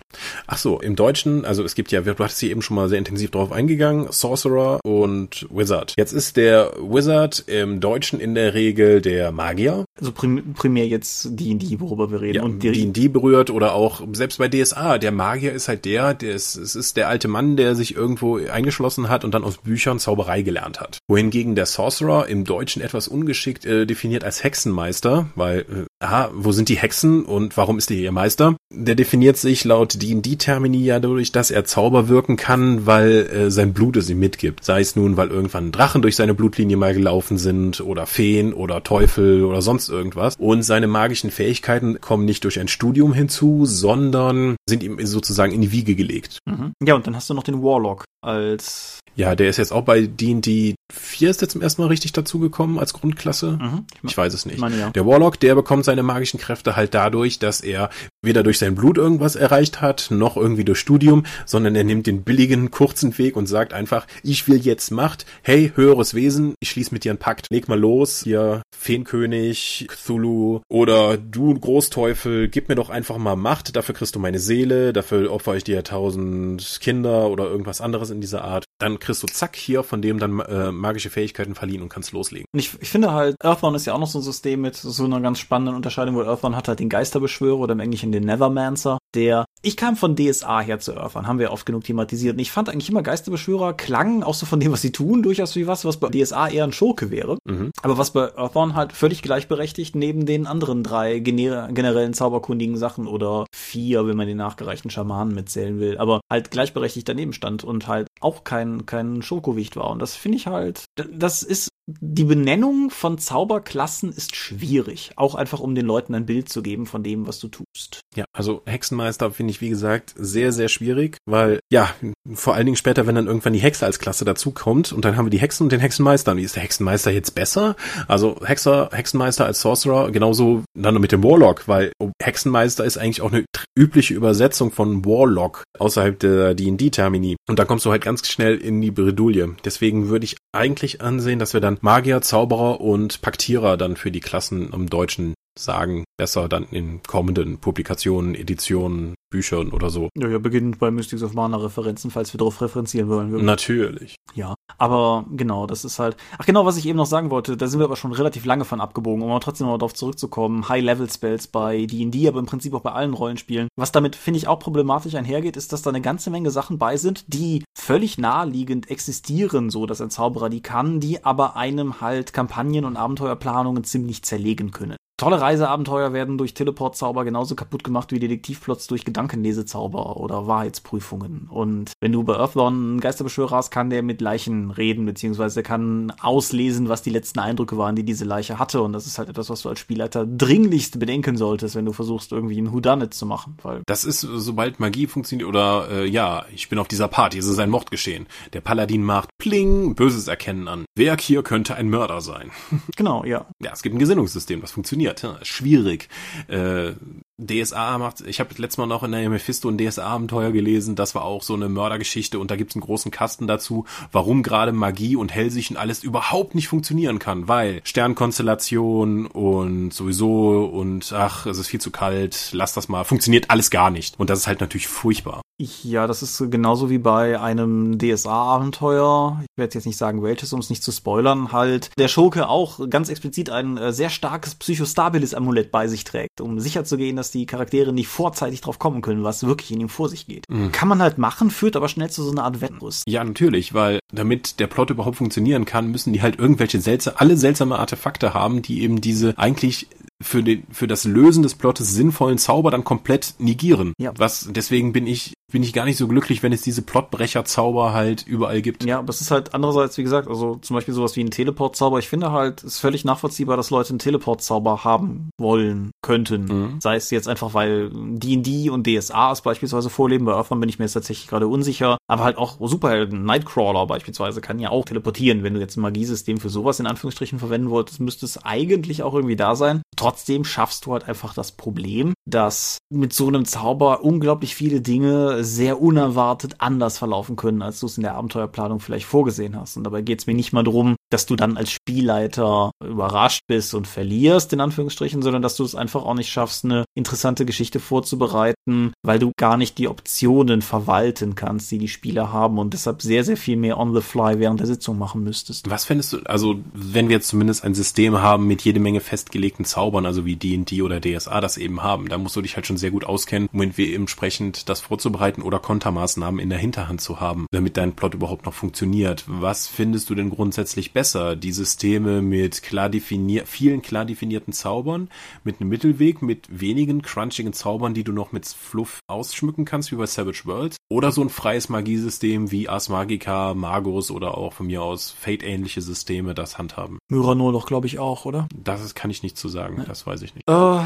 [0.48, 2.98] Ach so, im Deutschen, also es gibt ja, du hattest hier eben schon mal sehr
[2.98, 5.94] intensiv drauf eingegangen, Sorcerer und Wizard.
[5.96, 11.28] Jetzt ist der Wizard im Deutschen in der Regel der Magier, Also prim primär jetzt
[11.38, 12.34] die, die, worüber wir reden.
[12.38, 16.34] ja, und D&D berührt oder auch selbst bei DSA, der Magier ist halt der, der
[16.34, 20.00] ist, es ist der alte Mann, der sich irgendwo eingeschlossen hat und dann aus Büchern
[20.00, 20.98] Zauberei gelernt hat.
[21.06, 26.52] Wohingegen der Sorcerer im Deutschen etwas ungeschickt äh, definiert als Hexenmeister, weil, äh, aha, wo
[26.52, 28.56] sind die Hexen und warum ist der ihr Meister?
[28.72, 33.74] Der definiert sich laut D&D-Termini ja dadurch, dass er Zauber wirken kann, weil äh, sein
[33.74, 34.64] Blut es ihm mitgibt.
[34.64, 38.82] Sei es nun, weil irgendwann Drachen durch seine Blutlinie mal gelaufen sind oder Feen oder
[38.82, 40.36] Teufel oder sonst irgendwas.
[40.38, 45.60] Und seine magischen Fähigkeiten kommen nicht durch ein Studium hinzu, sondern sind ihm sozusagen in
[45.60, 46.38] die Wiege gelegt.
[46.46, 46.72] mhm.
[46.82, 50.06] Ja, und dann hast du noch den Warlock als Ja, der ist jetzt auch bei
[50.06, 53.58] D&D 4 ist der zum ersten Mal richtig dazugekommen als Grundklasse.
[53.60, 53.86] Mhm.
[54.02, 54.56] Ich weiß es nicht.
[54.56, 54.90] Ich meine, ja.
[54.90, 57.90] Der Warlock, der bekommt seine magischen Kräfte halt dadurch, dass er
[58.22, 62.22] weder durch sein Blut irgendwas erreicht hat, noch irgendwie durch Studium, sondern er nimmt den
[62.22, 65.26] billigen, kurzen Weg und sagt einfach, ich will jetzt Macht.
[65.42, 67.46] Hey, höheres Wesen, ich schließe mit dir einen Pakt.
[67.50, 73.76] Leg mal los, hier Feenkönig, Cthulhu oder du Großteufel, gib mir doch einfach mal Macht,
[73.76, 78.20] dafür kriegst du meine Seele, dafür opfer ich dir tausend Kinder oder irgendwas anderes in
[78.20, 78.64] dieser Art.
[78.78, 82.46] Dann kriegst du zack hier, von dem dann äh, magische Fähigkeiten verliehen und kannst loslegen.
[82.52, 85.04] Und ich, ich finde halt, Earthbound ist ja auch noch so ein System mit so
[85.04, 88.98] einer ganz spannenden Unterscheidung, wo Earthbound hat halt den Geisterbeschwörer oder im Englischen den Nevermancer,
[89.14, 92.34] der, ich kam von DSA her zu Earthbound, haben wir oft genug thematisiert.
[92.34, 95.54] Und ich fand eigentlich immer Geisterbeschwörer klangen, auch so von dem, was sie tun, durchaus
[95.56, 97.38] wie was, was bei DSA eher ein Schurke wäre.
[97.44, 97.70] Mhm.
[97.82, 103.06] Aber was bei Earthbound halt völlig gleichberechtigt neben den anderen drei gener generellen zauberkundigen Sachen
[103.06, 107.86] oder vier, wenn man den nachgereichten Schamanen mitzählen will, aber halt gleichberechtigt daneben stand und
[107.86, 109.90] halt auch kein, kein Schokowicht war.
[109.90, 115.12] Und das finde ich halt, das ist, die Benennung von Zauberklassen ist schwierig.
[115.16, 118.00] Auch einfach, um den Leuten ein Bild zu geben von dem, was du tust.
[118.14, 121.90] Ja, also Hexenmeister finde ich, wie gesagt, sehr, sehr schwierig, weil, ja,
[122.34, 125.26] vor allen Dingen später, wenn dann irgendwann die Hexe als Klasse dazukommt und dann haben
[125.26, 126.32] wir die Hexen und den Hexenmeister.
[126.32, 127.76] Und ist der Hexenmeister jetzt besser?
[128.08, 131.92] Also Hexer, Hexenmeister als Sorcerer, genauso dann mit dem Warlock, weil
[132.22, 133.44] Hexenmeister ist eigentlich auch eine
[133.76, 137.36] übliche Übersetzung von Warlock außerhalb der D&D-Termini.
[137.48, 139.56] Und da kommst du halt ganz schnell in die Bredouille.
[139.64, 144.20] Deswegen würde ich eigentlich ansehen, dass wir dann Magier, Zauberer und Paktierer dann für die
[144.20, 145.34] Klassen im Deutschen
[145.64, 150.08] sagen, besser dann in kommenden Publikationen, Editionen, Büchern oder so.
[150.16, 153.32] Ja, ja, beginnend bei Mystics of Mana Referenzen, falls wir darauf referenzieren wollen.
[153.32, 154.16] Wir Natürlich.
[154.34, 156.16] Ja, aber genau, das ist halt.
[156.38, 158.64] Ach genau, was ich eben noch sagen wollte, da sind wir aber schon relativ lange
[158.64, 160.68] von abgebogen, um aber trotzdem mal darauf zurückzukommen.
[160.68, 163.68] High-Level-Spells bei D&D, aber im Prinzip auch bei allen Rollenspielen.
[163.76, 166.96] Was damit, finde ich, auch problematisch einhergeht, ist, dass da eine ganze Menge Sachen bei
[166.96, 172.32] sind, die völlig naheliegend existieren, so dass ein Zauberer die kann, die aber einem halt
[172.32, 174.96] Kampagnen und Abenteuerplanungen ziemlich zerlegen können.
[175.20, 181.46] Tolle Reiseabenteuer werden durch Teleportzauber genauso kaputt gemacht wie Detektivplots durch Gedankenlesezauber oder Wahrheitsprüfungen.
[181.50, 185.62] Und wenn du bei Earthdawn einen Geisterbeschwörer hast, kann der mit Leichen reden, beziehungsweise der
[185.62, 188.80] kann auslesen, was die letzten Eindrücke waren, die diese Leiche hatte.
[188.80, 192.32] Und das ist halt etwas, was du als Spielleiter dringlichst bedenken solltest, wenn du versuchst,
[192.32, 193.58] irgendwie einen Whodunit zu machen.
[193.62, 197.44] Weil Das ist, sobald Magie funktioniert, oder äh, ja, ich bin auf dieser Party, es
[197.44, 198.26] ist ein Mord geschehen.
[198.54, 200.86] Der Paladin macht Pling, Böses erkennen an.
[200.96, 202.52] Wer hier könnte ein Mörder sein?
[202.96, 203.44] genau, ja.
[203.62, 205.09] Ja, es gibt ein Gesinnungssystem, das funktioniert.
[205.40, 206.08] Ist schwierig.
[206.48, 206.92] Äh,
[207.40, 211.24] DSA macht, ich habe letztes Mal noch in der Mephisto ein DSA-Abenteuer gelesen, das war
[211.24, 215.34] auch so eine Mördergeschichte und da gibt's einen großen Kasten dazu, warum gerade Magie und
[215.34, 221.68] Hellsicht und alles überhaupt nicht funktionieren kann, weil Sternkonstellation und sowieso und ach, es ist
[221.68, 224.20] viel zu kalt, lass das mal, funktioniert alles gar nicht.
[224.20, 225.40] Und das ist halt natürlich furchtbar.
[225.60, 229.40] Ja, das ist genauso wie bei einem DSA-Abenteuer.
[229.42, 232.88] Ich werde jetzt nicht sagen, welches, um es nicht zu spoilern, halt der Schurke auch
[232.88, 237.92] ganz explizit ein äh, sehr starkes Psychostabilis-Amulett bei sich trägt, um sicherzugehen, dass die Charaktere
[237.92, 240.44] nicht vorzeitig drauf kommen können, was wirklich in ihm vor sich geht.
[240.48, 240.72] Mhm.
[240.72, 243.04] Kann man halt machen, führt aber schnell zu so einer Art Wettrüst.
[243.06, 247.36] Ja, natürlich, weil damit der Plot überhaupt funktionieren kann, müssen die halt irgendwelche seltsame, alle
[247.36, 249.88] seltsame Artefakte haben, die eben diese eigentlich
[250.22, 253.94] für den für das Lösen des Plottes sinnvollen Zauber dann komplett negieren.
[253.98, 254.12] Ja.
[254.16, 258.26] Was deswegen bin ich bin ich gar nicht so glücklich, wenn es diese Plotbrecher-Zauber halt
[258.26, 258.84] überall gibt.
[258.84, 261.98] Ja, aber es ist halt andererseits, wie gesagt, also zum Beispiel sowas wie ein Teleport-Zauber.
[261.98, 266.44] Ich finde halt, es ist völlig nachvollziehbar, dass Leute einen Teleport-Zauber haben wollen, könnten.
[266.44, 266.80] Mhm.
[266.80, 270.24] Sei es jetzt einfach, weil D&D und DSA es beispielsweise vorleben.
[270.24, 271.98] Bei Earthman bin ich mir jetzt tatsächlich gerade unsicher.
[272.06, 275.42] Aber halt auch Superhelden, Nightcrawler beispielsweise, kann ja auch teleportieren.
[275.42, 279.14] Wenn du jetzt ein Magiesystem für sowas in Anführungsstrichen verwenden wolltest, müsste es eigentlich auch
[279.14, 279.82] irgendwie da sein.
[279.96, 280.09] Trotzdem
[280.44, 285.80] schaffst du halt einfach das Problem, dass mit so einem Zauber unglaublich viele Dinge sehr
[285.80, 289.76] unerwartet anders verlaufen können, als du es in der Abenteuerplanung vielleicht vorgesehen hast.
[289.76, 293.74] Und dabei geht es mir nicht mal darum, dass du dann als Spielleiter überrascht bist
[293.74, 297.80] und verlierst, in Anführungsstrichen, sondern dass du es einfach auch nicht schaffst, eine interessante Geschichte
[297.80, 303.02] vorzubereiten, weil du gar nicht die Optionen verwalten kannst, die die Spieler haben und deshalb
[303.02, 305.68] sehr, sehr viel mehr on the fly während der Sitzung machen müsstest.
[305.68, 309.64] Was findest du, also wenn wir jetzt zumindest ein System haben mit jede Menge festgelegten
[309.64, 312.76] Zaubern, also wie D&D oder DSA das eben haben, da musst du dich halt schon
[312.76, 317.76] sehr gut auskennen, um entsprechend das vorzubereiten oder Kontermaßnahmen in der Hinterhand zu haben, damit
[317.76, 319.24] dein Plot überhaupt noch funktioniert.
[319.26, 321.36] Was findest du denn grundsätzlich besser?
[321.36, 325.08] Die Systeme mit klar definier vielen klar definierten Zaubern,
[325.44, 329.96] mit einem Mittelweg, mit wenigen crunchigen Zaubern, die du noch mit Fluff ausschmücken kannst, wie
[329.96, 334.66] bei Savage Worlds, oder so ein freies Magiesystem wie Ars Magica, Magus oder auch von
[334.66, 336.98] mir aus Fate-ähnliche Systeme das handhaben.
[337.08, 338.48] Myranor doch, glaube ich, auch, oder?
[338.54, 339.84] Das kann ich nicht zu sagen, ja.
[339.90, 340.48] Das weiß ich nicht.
[340.48, 340.80] Uh,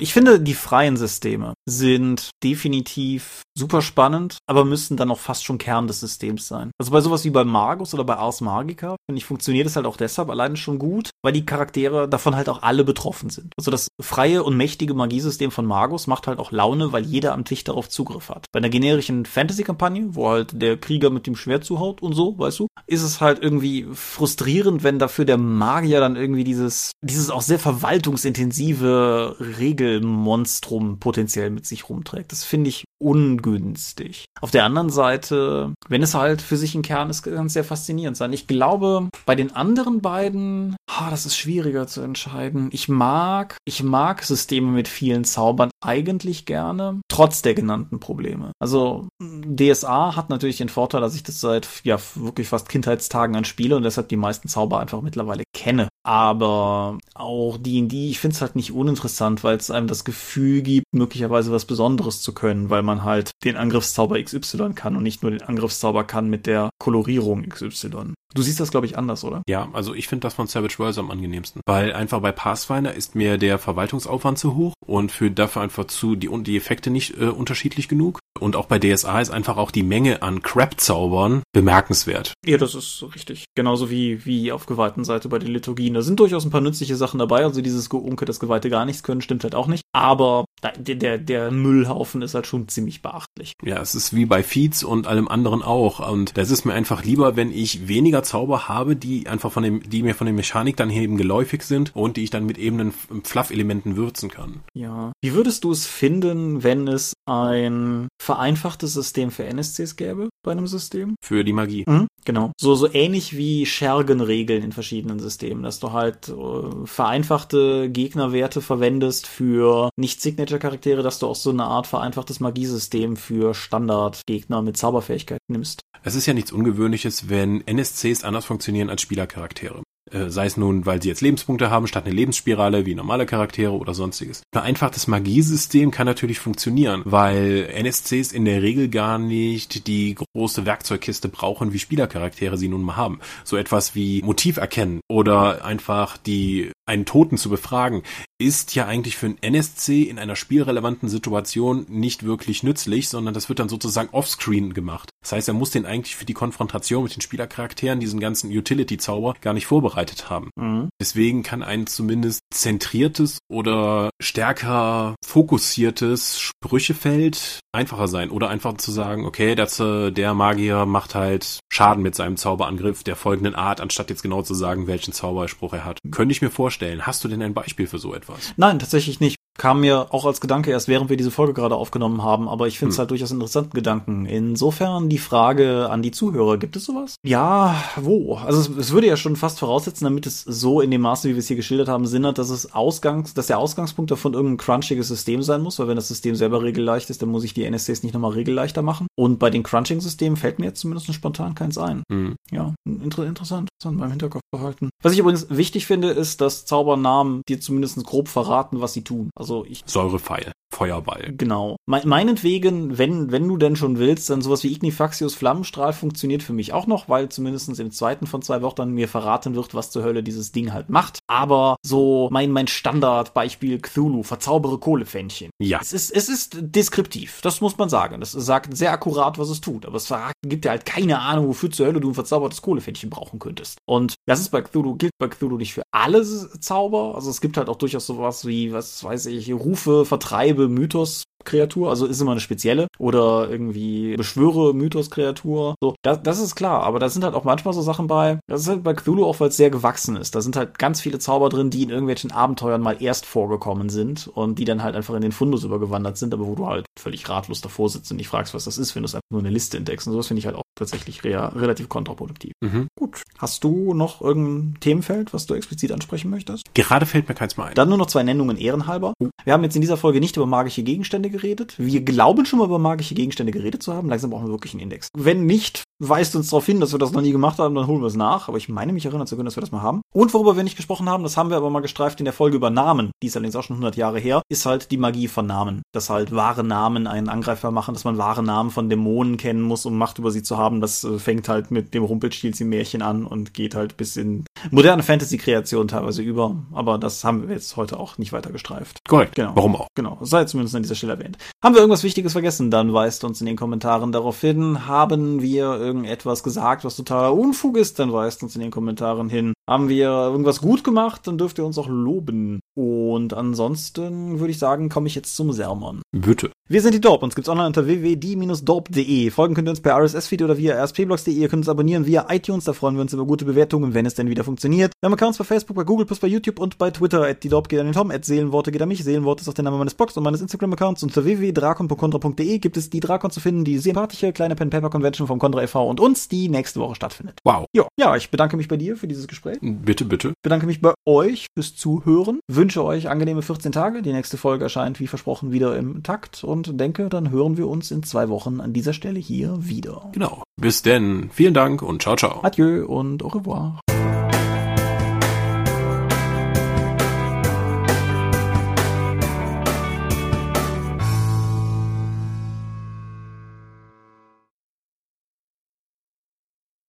[0.00, 5.58] ich finde, die freien Systeme sind definitiv super spannend, aber müssten dann auch fast schon
[5.58, 6.70] Kern des Systems sein.
[6.78, 9.86] Also bei sowas wie bei Magus oder bei Ars Magica, finde ich, funktioniert es halt
[9.86, 13.52] auch deshalb alleine schon gut, weil die Charaktere davon halt auch alle betroffen sind.
[13.58, 17.44] Also das freie und mächtige Magiesystem von Magus macht halt auch Laune, weil jeder am
[17.44, 18.46] Tisch darauf Zugriff hat.
[18.52, 22.60] Bei einer generischen Fantasy-Kampagne, wo halt der Krieger mit dem Schwert zuhaut und so, weißt
[22.60, 27.42] du, ist es halt irgendwie frustrierend, wenn dafür der Magier dann irgendwie dieses, dieses auch
[27.42, 32.32] sehr verwaltungsintensive Regelmonstrum potenziell mit sich rumträgt.
[32.32, 34.26] Das finde ich ungünstig.
[34.40, 37.64] Auf der anderen Seite, wenn es halt für sich ein Kern ist, kann es sehr
[37.64, 38.32] faszinierend sein.
[38.32, 42.68] Ich glaube, bei den anderen beiden, ah, das ist schwieriger zu entscheiden.
[42.72, 48.52] Ich mag, ich mag Systeme mit vielen Zaubern eigentlich gerne, trotz der genannten Probleme.
[48.60, 53.44] Also DSA hat natürlich den Vorteil, dass ich das seit ja wirklich fast Kindheitstagen an
[53.44, 55.88] spiele und deshalb die meisten Zauber einfach mittlerweile kenne.
[56.02, 60.86] Aber auch D&D, ich finde es halt nicht uninteressant, weil es einem das Gefühl gibt,
[60.92, 65.30] möglicherweise was Besonderes zu können, weil man halt den Angriffszauber XY kann und nicht nur
[65.30, 68.14] den Angriffszauber kann mit der Kolorierung XY.
[68.32, 69.42] Du siehst das, glaube ich, anders, oder?
[69.48, 71.62] Ja, also ich finde das von Savage Worlds am angenehmsten.
[71.66, 76.14] Weil einfach bei Pathfinder ist mir der Verwaltungsaufwand zu hoch und für dafür einfach zu
[76.14, 78.20] die, die Effekte nicht äh, unterschiedlich genug.
[78.38, 82.34] Und auch bei DSA ist einfach auch die Menge an Crap-Zaubern bemerkenswert.
[82.46, 83.46] Ja, das ist richtig.
[83.56, 85.94] Genauso wie, wie auf geweihten Seite bei den Liturgien.
[85.94, 87.42] Da sind durchaus ein paar nützliche Sachen dabei.
[87.42, 89.82] Also dieses Geunke, das Geweihte gar nichts können, stimmt halt auch nicht.
[89.92, 90.44] Aber
[90.78, 93.54] der, der, der Müllhaufen ist halt schon ziemlich beachtlich.
[93.62, 96.08] Ja, es ist wie bei Feeds und allem anderen auch.
[96.10, 99.88] Und das ist mir einfach lieber, wenn ich weniger Zauber habe, die einfach von dem,
[99.88, 102.92] die mir von der Mechanik dann eben geläufig sind und die ich dann mit ebenen
[102.92, 104.60] Fluff-Elementen würzen kann.
[104.74, 105.12] Ja.
[105.22, 110.66] Wie würdest du es finden, wenn es ein vereinfachtes System für NSCs gäbe bei einem
[110.66, 111.14] System?
[111.22, 111.84] Für die Magie.
[111.86, 112.52] Mhm, genau.
[112.60, 119.26] So, so ähnlich wie Schergen-Regeln in verschiedenen Systemen, dass du halt äh, vereinfachte Gegnerwerte verwendest
[119.26, 122.40] für Nicht-Signature-Charaktere, dass du auch so eine Art vereinfachtes
[122.70, 125.80] Magiesystem für Standard-Gegner mit Zauberfähigkeit nimmst.
[126.02, 129.82] Es ist ja nichts Ungewöhnliches, wenn NSCs anders funktionieren als Spielercharaktere.
[130.10, 133.72] Äh, sei es nun, weil sie jetzt Lebenspunkte haben statt eine Lebensspirale wie normale Charaktere
[133.72, 134.38] oder sonstiges.
[134.38, 140.64] Ein vereinfachtes Magiesystem kann natürlich funktionieren, weil NSCs in der Regel gar nicht die große
[140.64, 143.20] Werkzeugkiste brauchen, wie Spielercharaktere sie nun mal haben.
[143.44, 148.02] So etwas wie Motiv erkennen oder einfach die einen Toten zu befragen,
[148.40, 153.50] ist ja eigentlich für einen NSC in einer spielrelevanten Situation nicht wirklich nützlich, sondern das
[153.50, 155.10] wird dann sozusagen offscreen gemacht.
[155.22, 159.34] Das heißt, er muss den eigentlich für die Konfrontation mit den Spielercharakteren, diesen ganzen Utility-Zauber,
[159.42, 160.50] gar nicht vorbereitet haben.
[160.56, 160.88] Mhm.
[160.98, 168.30] Deswegen kann ein zumindest zentriertes oder stärker fokussiertes Sprüchefeld einfacher sein.
[168.30, 173.04] Oder einfach zu sagen, okay, das, äh, der Magier macht halt Schaden mit seinem Zauberangriff
[173.04, 175.98] der folgenden Art, anstatt jetzt genau zu sagen, welchen Zauberspruch er hat.
[176.10, 177.06] Könnte ich mir vorstellen.
[177.06, 178.29] Hast du denn ein Beispiel für so etwas?
[178.56, 182.22] Nein, tatsächlich nicht kam mir auch als Gedanke erst, während wir diese Folge gerade aufgenommen
[182.22, 183.00] haben, aber ich finde es hm.
[183.00, 184.24] halt durchaus interessanten Gedanken.
[184.24, 187.16] Insofern die Frage an die Zuhörer, gibt es sowas?
[187.22, 188.36] Ja, wo?
[188.36, 191.34] Also es, es, würde ja schon fast voraussetzen, damit es so in dem Maße, wie
[191.34, 194.56] wir es hier geschildert haben, Sinn hat, dass es Ausgangs, dass der Ausgangspunkt davon irgendein
[194.56, 197.64] crunchiges System sein muss, weil wenn das System selber regelleicht ist, dann muss ich die
[197.64, 199.08] NSCs nicht nochmal regelleichter machen.
[199.14, 202.02] Und bei den Crunching-Systemen fällt mir jetzt zumindest spontan keins ein.
[202.10, 202.34] Hm.
[202.50, 204.88] Ja, inter interessant, interessant beim Hinterkopf behalten.
[205.02, 209.28] Was ich übrigens wichtig finde, ist, dass Zaubernamen dir zumindest grob verraten, was sie tun.
[209.36, 209.82] Also ich.
[209.86, 210.52] Säurepfeil.
[210.72, 211.34] Feuerball.
[211.36, 211.76] Genau.
[211.86, 216.52] Me meinetwegen, wenn, wenn du denn schon willst, dann sowas wie Ignifaxius Flammenstrahl funktioniert für
[216.52, 220.04] mich auch noch, weil zumindest im zweiten von zwei Wörtern mir verraten wird, was zur
[220.04, 221.18] Hölle dieses Ding halt macht.
[221.26, 225.50] Aber so mein, mein Standardbeispiel Cthulhu, verzaubere Kohlefännchen.
[225.60, 225.80] Ja.
[225.82, 228.20] Es ist, es ist deskriptiv, das muss man sagen.
[228.20, 231.70] Das sagt sehr akkurat, was es tut, aber es gibt dir halt keine Ahnung, wofür
[231.70, 233.78] zur Hölle du ein verzaubertes Kohlefännchen brauchen könntest.
[233.86, 236.24] Und das ist bei Cthulhu, gilt bei Cthulhu nicht für alle
[236.60, 237.16] Zauber.
[237.16, 241.90] Also es gibt halt auch durchaus sowas wie, was weiß ich, Rufe, Vertreibe, Mythos Kreatur,
[241.90, 245.74] also ist immer eine spezielle oder irgendwie beschwöre Mythos-Kreatur.
[245.80, 248.62] So, das, das ist klar, aber da sind halt auch manchmal so Sachen bei, das
[248.62, 250.34] ist halt bei Cthulhu auch, weil es sehr gewachsen ist.
[250.34, 254.28] Da sind halt ganz viele Zauber drin, die in irgendwelchen Abenteuern mal erst vorgekommen sind
[254.28, 257.28] und die dann halt einfach in den Fundus übergewandert sind, aber wo du halt völlig
[257.28, 259.50] ratlos davor sitzt und nicht fragst, was das ist, wenn du es einfach nur eine
[259.50, 260.06] Liste entdeckst.
[260.06, 262.52] Und sowas finde ich halt auch tatsächlich re relativ kontraproduktiv.
[262.60, 262.88] Mhm.
[262.98, 263.22] Gut.
[263.38, 266.64] Hast du noch irgendein Themenfeld, was du explizit ansprechen möchtest?
[266.74, 267.74] Gerade fällt mir keins mehr ein.
[267.74, 269.14] Dann nur noch zwei Nennungen ehrenhalber.
[269.44, 271.74] Wir haben jetzt in dieser Folge nicht über magische Gegenstände geredet.
[271.78, 274.08] Wir glauben schon mal über magische Gegenstände geredet zu haben.
[274.08, 275.08] Langsam brauchen wir wirklich einen Index.
[275.16, 278.00] Wenn nicht, weist uns darauf hin, dass wir das noch nie gemacht haben, dann holen
[278.00, 278.48] wir es nach.
[278.48, 280.02] Aber ich meine mich erinnern zu können, dass wir das mal haben.
[280.14, 282.56] Und worüber wir nicht gesprochen haben, das haben wir aber mal gestreift in der Folge
[282.56, 283.10] über Namen.
[283.22, 285.82] Die ist allerdings auch schon 100 Jahre her, ist halt die Magie von Namen.
[285.92, 289.86] Dass halt wahre Namen einen Angreifer machen, dass man wahre Namen von Dämonen kennen muss,
[289.86, 290.80] um Macht über sie zu haben.
[290.80, 295.88] Das äh, fängt halt mit dem Rumpelstilzchen-Märchen an und geht halt bis in moderne Fantasy-Kreationen
[295.88, 296.56] teilweise über.
[296.72, 298.98] Aber das haben wir jetzt heute auch nicht weiter gestreift.
[299.10, 299.34] Korrekt.
[299.34, 299.50] Genau.
[299.56, 299.88] Warum auch?
[299.96, 300.18] Genau.
[300.20, 301.36] Sei zumindest an dieser Stelle erwähnt.
[301.64, 302.70] Haben wir irgendwas Wichtiges vergessen?
[302.70, 304.86] Dann weist uns in den Kommentaren darauf hin.
[304.86, 307.98] Haben wir irgendetwas gesagt, was totaler Unfug ist?
[307.98, 309.52] Dann weist uns in den Kommentaren hin.
[309.68, 311.26] Haben wir irgendwas gut gemacht?
[311.26, 312.60] Dann dürft ihr uns auch loben.
[312.76, 316.02] Und ansonsten würde ich sagen, komme ich jetzt zum Sermon.
[316.12, 316.50] Bitte.
[316.68, 317.24] Wir sind die Dorp.
[317.24, 319.30] Uns gibt's online unter www.die-dorp.de.
[319.30, 321.34] Folgen könnt ihr uns per RSS-Feed oder via rspblogs.de.
[321.34, 322.64] Ihr könnt uns abonnieren via iTunes.
[322.64, 324.92] Da freuen wir uns über gute Bewertungen, wenn es denn wieder funktioniert.
[325.00, 327.26] Wir haben Accounts bei Facebook, bei Google, plus bei YouTube und bei Twitter.
[327.26, 328.12] At die Dorp geht an den Tom.
[328.12, 329.02] At Seelenworte geht an mich.
[329.02, 331.02] Seelenworte ist auch der Name meines Blogs und meines Instagram-Accounts.
[331.02, 335.88] Unter www.drakon.contra.de gibt es die Drakon zu finden, die sympathische kleine Pen-Paper-Convention vom Contra e.V.
[335.88, 337.38] und uns, die nächste Woche stattfindet.
[337.42, 337.66] Wow.
[337.74, 339.58] Ja, ja, ich bedanke mich bei dir für dieses Gespräch.
[339.60, 340.28] Bitte, bitte.
[340.28, 342.38] Ich bedanke mich bei euch fürs Zuhören.
[342.60, 344.02] Wünsche euch angenehme 14 Tage.
[344.02, 347.68] Die nächste Folge erscheint, wie versprochen, wieder im Takt und denke, dann hören hören wir
[347.68, 350.10] uns in zwei Wochen an dieser Stelle hier wieder.
[350.12, 350.42] Genau.
[350.60, 351.30] Bis denn.
[351.32, 352.40] Vielen Dank und ciao, ciao.
[352.42, 353.80] Adieu und au revoir.